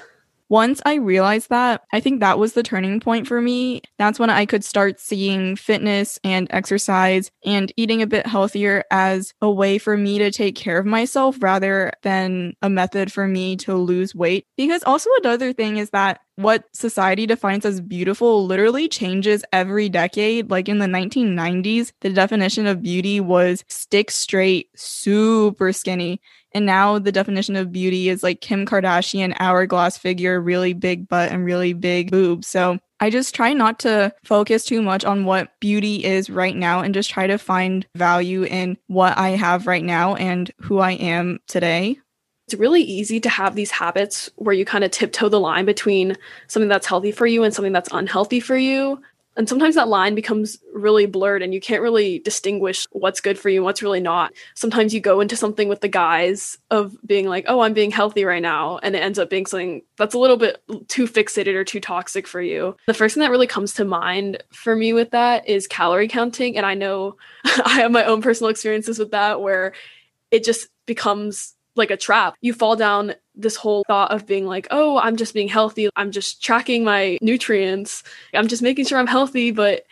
once 0.51 0.83
I 0.85 0.97
realized 0.97 1.49
that, 1.49 1.85
I 1.93 2.01
think 2.01 2.21
that 2.21 2.39
was 2.39 2.53
the 2.53 2.63
turning 2.63 3.01
point 3.01 3.27
for 3.27 3.41
me. 3.41 3.83
That's 3.99 4.19
when 4.19 4.31
I 4.31 4.45
could 4.45 4.65
start 4.65 5.01
seeing 5.01 5.57
fitness 5.57 6.19
and 6.25 6.49
exercise 6.51 7.31
and 7.47 7.73
eating 7.77 8.03
a 8.03 8.07
bit 8.07 8.27
healthier 8.27 8.85
as 8.91 9.33
a 9.41 9.51
way 9.51 9.79
for 9.79 9.97
me 9.97 10.19
to 10.19 10.31
take 10.33 10.57
care 10.57 10.79
of 10.79 10.87
myself 10.87 11.37
rather 11.41 11.93
than 12.03 12.55
a 12.63 12.69
method 12.69 13.13
for 13.13 13.29
me 13.29 13.57
to 13.59 13.77
lose 13.77 14.15
weight. 14.15 14.45
Because 14.57 14.83
also 14.85 15.09
another 15.23 15.53
thing 15.53 15.77
is 15.79 15.91
that 15.91 16.21
what 16.37 16.65
society 16.73 17.27
defines 17.27 17.65
as 17.65 17.81
beautiful 17.81 18.47
literally 18.47 18.89
changes 18.89 19.45
every 19.53 19.89
decade. 19.89 20.51
Like 20.51 20.69
in 20.69 20.79
the 20.79 20.87
1990s, 20.87 21.93
the 22.01 22.11
definition 22.11 22.67
of 22.67 22.83
beauty 22.83 23.21
was 23.21 23.65
stick 23.69 24.11
straight, 24.11 24.69
super 24.75 25.73
skinny. 25.73 26.21
And 26.53 26.67
now 26.67 26.99
the 26.99 27.13
definition 27.13 27.57
of 27.57 27.73
beauty 27.73 28.09
is 28.09 28.23
like 28.23 28.41
Kim 28.41 28.67
Kardashian 28.67 29.37
hourglass 29.39 29.97
figure, 29.97 30.41
really 30.41 30.73
big 30.73 31.09
butt 31.09 31.31
and 31.31 31.45
really 31.45 31.73
big 31.73 32.11
boobs. 32.11 32.49
So 32.49 32.79
I 32.99 33.09
just 33.09 33.35
try 33.35 33.53
not 33.53 33.79
to 33.81 34.13
focus 34.25 34.65
too 34.65 34.83
much 34.83 35.05
on 35.05 35.25
what 35.25 35.59
beauty 35.61 36.05
is 36.05 36.29
right 36.29 36.55
now 36.55 36.81
and 36.81 36.93
just 36.93 37.11
try 37.11 37.27
to 37.27 37.39
find 37.39 37.87
value 37.95 38.45
in 38.45 38.77
what 38.89 39.17
I 39.17 39.31
have 39.31 39.67
right 39.67 39.85
now 39.85 40.17
and 40.17 40.51
who 40.61 40.79
I 40.79 40.93
am 40.93 41.41
today. 41.47 41.99
It's 42.47 42.59
really 42.59 42.83
easy 42.83 43.21
to 43.21 43.29
have 43.29 43.55
these 43.55 43.71
habits 43.71 44.29
where 44.35 44.55
you 44.55 44.65
kind 44.65 44.83
of 44.83 44.91
tiptoe 44.91 45.29
the 45.29 45.39
line 45.39 45.65
between 45.65 46.17
something 46.49 46.69
that's 46.69 46.87
healthy 46.87 47.13
for 47.13 47.27
you 47.27 47.45
and 47.45 47.55
something 47.55 47.73
that's 47.73 47.91
unhealthy 47.93 48.41
for 48.41 48.57
you 48.57 49.01
and 49.37 49.49
sometimes 49.49 49.77
that 49.77 49.89
line 49.89 50.15
becomes 50.15 50.59
really 50.73 51.07
blurred 51.07 51.43
and 51.43 51.55
you 51.55 51.61
can't 51.61 51.83
really 51.83 52.19
distinguish 52.19 52.87
what's 52.91 53.21
good 53.21 53.39
for 53.39 53.49
you 53.49 53.61
and 53.61 53.65
what's 53.65 53.83
really 53.83 54.01
not. 54.01 54.33
Sometimes 54.55 54.93
you 54.93 55.01
go 55.01 55.21
into 55.21 55.37
something 55.37 55.69
with 55.69 55.81
the 55.81 55.89
guise 55.89 56.59
of 56.71 56.97
being 57.07 57.29
like, 57.29 57.45
oh, 57.47 57.61
I'm 57.61 57.73
being 57.73 57.93
healthy 57.93 58.25
right 58.25 58.43
now. 58.43 58.79
And 58.83 58.97
it 58.97 59.03
ends 59.03 59.19
up 59.19 59.31
being 59.31 59.47
something 59.47 59.83
that's 59.97 60.15
a 60.15 60.19
little 60.19 60.37
bit 60.37 60.63
too 60.89 61.07
fixated 61.07 61.55
or 61.55 61.65
too 61.65 61.81
toxic 61.81 62.27
for 62.27 62.41
you. 62.41 62.77
The 62.87 62.95
first 62.95 63.15
thing 63.15 63.23
that 63.23 63.31
really 63.31 63.47
comes 63.47 63.73
to 63.75 63.85
mind 63.85 64.43
for 64.53 64.75
me 64.75 64.93
with 64.93 65.13
that 65.13 65.49
is 65.49 65.69
calorie 65.69 66.09
counting. 66.09 66.57
And 66.57 66.67
I 66.67 66.75
know 66.75 67.17
I 67.45 67.81
have 67.81 67.93
my 67.93 68.05
own 68.05 68.23
personal 68.23 68.51
experiences 68.51 68.99
with 68.99 69.13
that 69.13 69.41
where 69.41 69.75
it 70.33 70.45
just 70.45 70.69
becomes 70.87 71.55
like 71.77 71.91
a 71.91 71.97
trap. 71.97 72.35
You 72.41 72.53
fall 72.53 72.77
down 72.77 73.15
this 73.35 73.57
whole 73.57 73.85
thought 73.87 74.13
of 74.13 74.27
being 74.27 74.47
like, 74.47 74.67
oh, 74.71 74.99
I'm 74.99 75.17
just 75.17 75.35
being 75.35 75.49
healthy. 75.49 75.89
I'm 75.97 76.11
just 76.11 76.43
tracking 76.43 76.85
my 76.85 77.19
nutrients. 77.23 78.03
I'm 78.35 78.49
just 78.49 78.63
making 78.63 78.87
sure 78.87 78.99
I'm 78.99 79.07
healthy. 79.07 79.51
But 79.51 79.85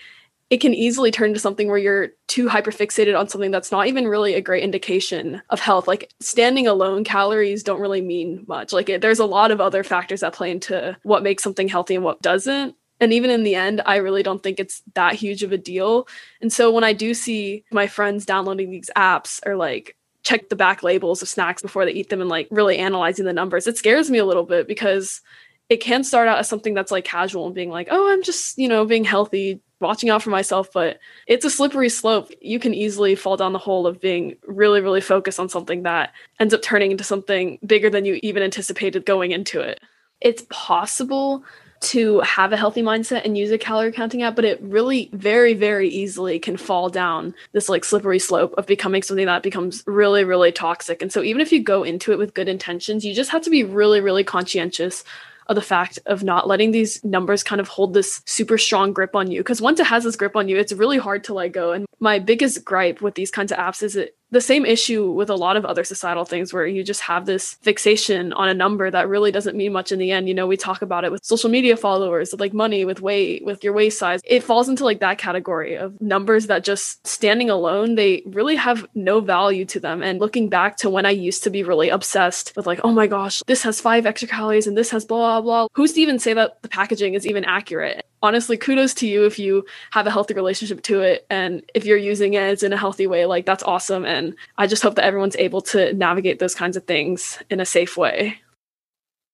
it 0.50 0.60
can 0.62 0.72
easily 0.72 1.10
turn 1.10 1.28
into 1.28 1.40
something 1.40 1.68
where 1.68 1.78
you're 1.78 2.08
too 2.26 2.48
hyperfixated 2.48 3.18
on 3.18 3.28
something 3.28 3.50
that's 3.50 3.70
not 3.70 3.86
even 3.86 4.08
really 4.08 4.34
a 4.34 4.40
great 4.40 4.62
indication 4.62 5.42
of 5.50 5.60
health. 5.60 5.86
Like 5.86 6.10
standing 6.20 6.66
alone, 6.66 7.04
calories 7.04 7.62
don't 7.62 7.80
really 7.80 8.00
mean 8.00 8.44
much. 8.48 8.72
Like 8.72 8.88
it, 8.88 9.02
there's 9.02 9.18
a 9.18 9.26
lot 9.26 9.50
of 9.50 9.60
other 9.60 9.84
factors 9.84 10.20
that 10.20 10.32
play 10.32 10.50
into 10.50 10.96
what 11.02 11.22
makes 11.22 11.42
something 11.42 11.68
healthy 11.68 11.94
and 11.94 12.04
what 12.04 12.22
doesn't. 12.22 12.74
And 13.00 13.12
even 13.12 13.30
in 13.30 13.44
the 13.44 13.54
end, 13.54 13.82
I 13.84 13.96
really 13.96 14.22
don't 14.22 14.42
think 14.42 14.58
it's 14.58 14.82
that 14.94 15.14
huge 15.14 15.42
of 15.42 15.52
a 15.52 15.58
deal. 15.58 16.08
And 16.40 16.52
so 16.52 16.72
when 16.72 16.82
I 16.82 16.94
do 16.94 17.14
see 17.14 17.64
my 17.70 17.86
friends 17.86 18.24
downloading 18.24 18.70
these 18.70 18.90
apps 18.96 19.40
or 19.46 19.54
like 19.54 19.96
check 20.28 20.50
the 20.50 20.56
back 20.56 20.82
labels 20.82 21.22
of 21.22 21.28
snacks 21.28 21.62
before 21.62 21.86
they 21.86 21.92
eat 21.92 22.10
them 22.10 22.20
and 22.20 22.28
like 22.28 22.48
really 22.50 22.76
analyzing 22.76 23.24
the 23.24 23.32
numbers. 23.32 23.66
It 23.66 23.78
scares 23.78 24.10
me 24.10 24.18
a 24.18 24.26
little 24.26 24.44
bit 24.44 24.68
because 24.68 25.22
it 25.70 25.78
can 25.78 26.04
start 26.04 26.28
out 26.28 26.38
as 26.38 26.48
something 26.48 26.74
that's 26.74 26.92
like 26.92 27.04
casual 27.04 27.46
and 27.46 27.54
being 27.54 27.70
like, 27.70 27.88
oh, 27.90 28.12
I'm 28.12 28.22
just, 28.22 28.58
you 28.58 28.68
know, 28.68 28.84
being 28.84 29.04
healthy, 29.04 29.60
watching 29.80 30.10
out 30.10 30.22
for 30.22 30.28
myself, 30.28 30.68
but 30.72 30.98
it's 31.26 31.46
a 31.46 31.50
slippery 31.50 31.88
slope. 31.88 32.30
You 32.42 32.58
can 32.58 32.74
easily 32.74 33.14
fall 33.14 33.38
down 33.38 33.54
the 33.54 33.58
hole 33.58 33.86
of 33.86 34.00
being 34.00 34.36
really, 34.46 34.82
really 34.82 35.00
focused 35.00 35.40
on 35.40 35.48
something 35.48 35.82
that 35.84 36.12
ends 36.38 36.52
up 36.52 36.60
turning 36.60 36.90
into 36.90 37.04
something 37.04 37.58
bigger 37.64 37.88
than 37.88 38.04
you 38.04 38.18
even 38.22 38.42
anticipated 38.42 39.06
going 39.06 39.30
into 39.30 39.60
it. 39.60 39.80
It's 40.20 40.44
possible 40.50 41.42
to 41.80 42.20
have 42.20 42.52
a 42.52 42.56
healthy 42.56 42.82
mindset 42.82 43.24
and 43.24 43.36
use 43.36 43.50
a 43.50 43.58
calorie 43.58 43.92
counting 43.92 44.22
app, 44.22 44.36
but 44.36 44.44
it 44.44 44.60
really 44.62 45.10
very, 45.12 45.54
very 45.54 45.88
easily 45.88 46.38
can 46.38 46.56
fall 46.56 46.88
down 46.88 47.34
this 47.52 47.68
like 47.68 47.84
slippery 47.84 48.18
slope 48.18 48.54
of 48.58 48.66
becoming 48.66 49.02
something 49.02 49.26
that 49.26 49.42
becomes 49.42 49.82
really, 49.86 50.24
really 50.24 50.52
toxic. 50.52 51.02
And 51.02 51.12
so 51.12 51.22
even 51.22 51.40
if 51.40 51.52
you 51.52 51.62
go 51.62 51.82
into 51.82 52.12
it 52.12 52.18
with 52.18 52.34
good 52.34 52.48
intentions, 52.48 53.04
you 53.04 53.14
just 53.14 53.30
have 53.30 53.42
to 53.42 53.50
be 53.50 53.64
really, 53.64 54.00
really 54.00 54.24
conscientious 54.24 55.04
of 55.46 55.54
the 55.54 55.62
fact 55.62 55.98
of 56.06 56.22
not 56.22 56.46
letting 56.46 56.72
these 56.72 57.02
numbers 57.04 57.42
kind 57.42 57.60
of 57.60 57.68
hold 57.68 57.94
this 57.94 58.20
super 58.26 58.58
strong 58.58 58.92
grip 58.92 59.16
on 59.16 59.30
you. 59.30 59.40
Because 59.40 59.62
once 59.62 59.80
it 59.80 59.86
has 59.86 60.04
this 60.04 60.16
grip 60.16 60.36
on 60.36 60.48
you, 60.48 60.58
it's 60.58 60.72
really 60.72 60.98
hard 60.98 61.24
to 61.24 61.34
let 61.34 61.52
go. 61.52 61.72
And 61.72 61.86
my 62.00 62.18
biggest 62.18 62.64
gripe 62.64 63.00
with 63.00 63.14
these 63.14 63.30
kinds 63.30 63.52
of 63.52 63.58
apps 63.58 63.82
is 63.82 63.96
it 63.96 64.14
the 64.30 64.40
same 64.40 64.66
issue 64.66 65.10
with 65.10 65.30
a 65.30 65.34
lot 65.34 65.56
of 65.56 65.64
other 65.64 65.84
societal 65.84 66.24
things 66.24 66.52
where 66.52 66.66
you 66.66 66.84
just 66.84 67.00
have 67.00 67.24
this 67.24 67.54
fixation 67.62 68.32
on 68.34 68.48
a 68.48 68.54
number 68.54 68.90
that 68.90 69.08
really 69.08 69.32
doesn't 69.32 69.56
mean 69.56 69.72
much 69.72 69.90
in 69.90 69.98
the 69.98 70.10
end. 70.10 70.28
You 70.28 70.34
know, 70.34 70.46
we 70.46 70.56
talk 70.56 70.82
about 70.82 71.04
it 71.04 71.10
with 71.10 71.24
social 71.24 71.48
media 71.48 71.76
followers, 71.76 72.34
like 72.38 72.52
money, 72.52 72.84
with 72.84 73.00
weight, 73.00 73.44
with 73.44 73.64
your 73.64 73.72
waist 73.72 73.98
size. 73.98 74.20
It 74.24 74.42
falls 74.42 74.68
into 74.68 74.84
like 74.84 75.00
that 75.00 75.18
category 75.18 75.76
of 75.76 75.98
numbers 76.00 76.48
that 76.48 76.64
just 76.64 77.06
standing 77.06 77.48
alone, 77.48 77.94
they 77.94 78.22
really 78.26 78.56
have 78.56 78.86
no 78.94 79.20
value 79.20 79.64
to 79.66 79.80
them. 79.80 80.02
And 80.02 80.20
looking 80.20 80.48
back 80.48 80.76
to 80.78 80.90
when 80.90 81.06
I 81.06 81.10
used 81.10 81.42
to 81.44 81.50
be 81.50 81.62
really 81.62 81.88
obsessed 81.88 82.52
with 82.54 82.66
like, 82.66 82.80
oh 82.84 82.92
my 82.92 83.06
gosh, 83.06 83.42
this 83.46 83.62
has 83.62 83.80
five 83.80 84.04
extra 84.04 84.28
calories 84.28 84.66
and 84.66 84.76
this 84.76 84.90
has 84.90 85.06
blah, 85.06 85.40
blah, 85.40 85.66
blah. 85.66 85.68
Who's 85.74 85.94
to 85.94 86.02
even 86.02 86.18
say 86.18 86.34
that 86.34 86.60
the 86.60 86.68
packaging 86.68 87.14
is 87.14 87.26
even 87.26 87.44
accurate? 87.44 88.04
Honestly 88.22 88.56
kudos 88.56 88.94
to 88.94 89.06
you 89.06 89.24
if 89.24 89.38
you 89.38 89.64
have 89.90 90.06
a 90.06 90.10
healthy 90.10 90.34
relationship 90.34 90.82
to 90.82 91.00
it 91.00 91.26
and 91.30 91.62
if 91.74 91.84
you're 91.84 91.96
using 91.96 92.34
it 92.34 92.62
in 92.62 92.72
a 92.72 92.76
healthy 92.76 93.06
way 93.06 93.26
like 93.26 93.46
that's 93.46 93.62
awesome. 93.62 94.04
And 94.04 94.34
i 94.56 94.66
just 94.66 94.82
hope 94.82 94.94
that 94.96 95.04
everyone's 95.04 95.36
able 95.36 95.60
to 95.62 95.92
navigate 95.94 96.38
those 96.38 96.54
kinds 96.54 96.76
of 96.76 96.84
things 96.84 97.38
in 97.50 97.60
a 97.60 97.66
safe 97.66 97.96
way. 97.96 98.40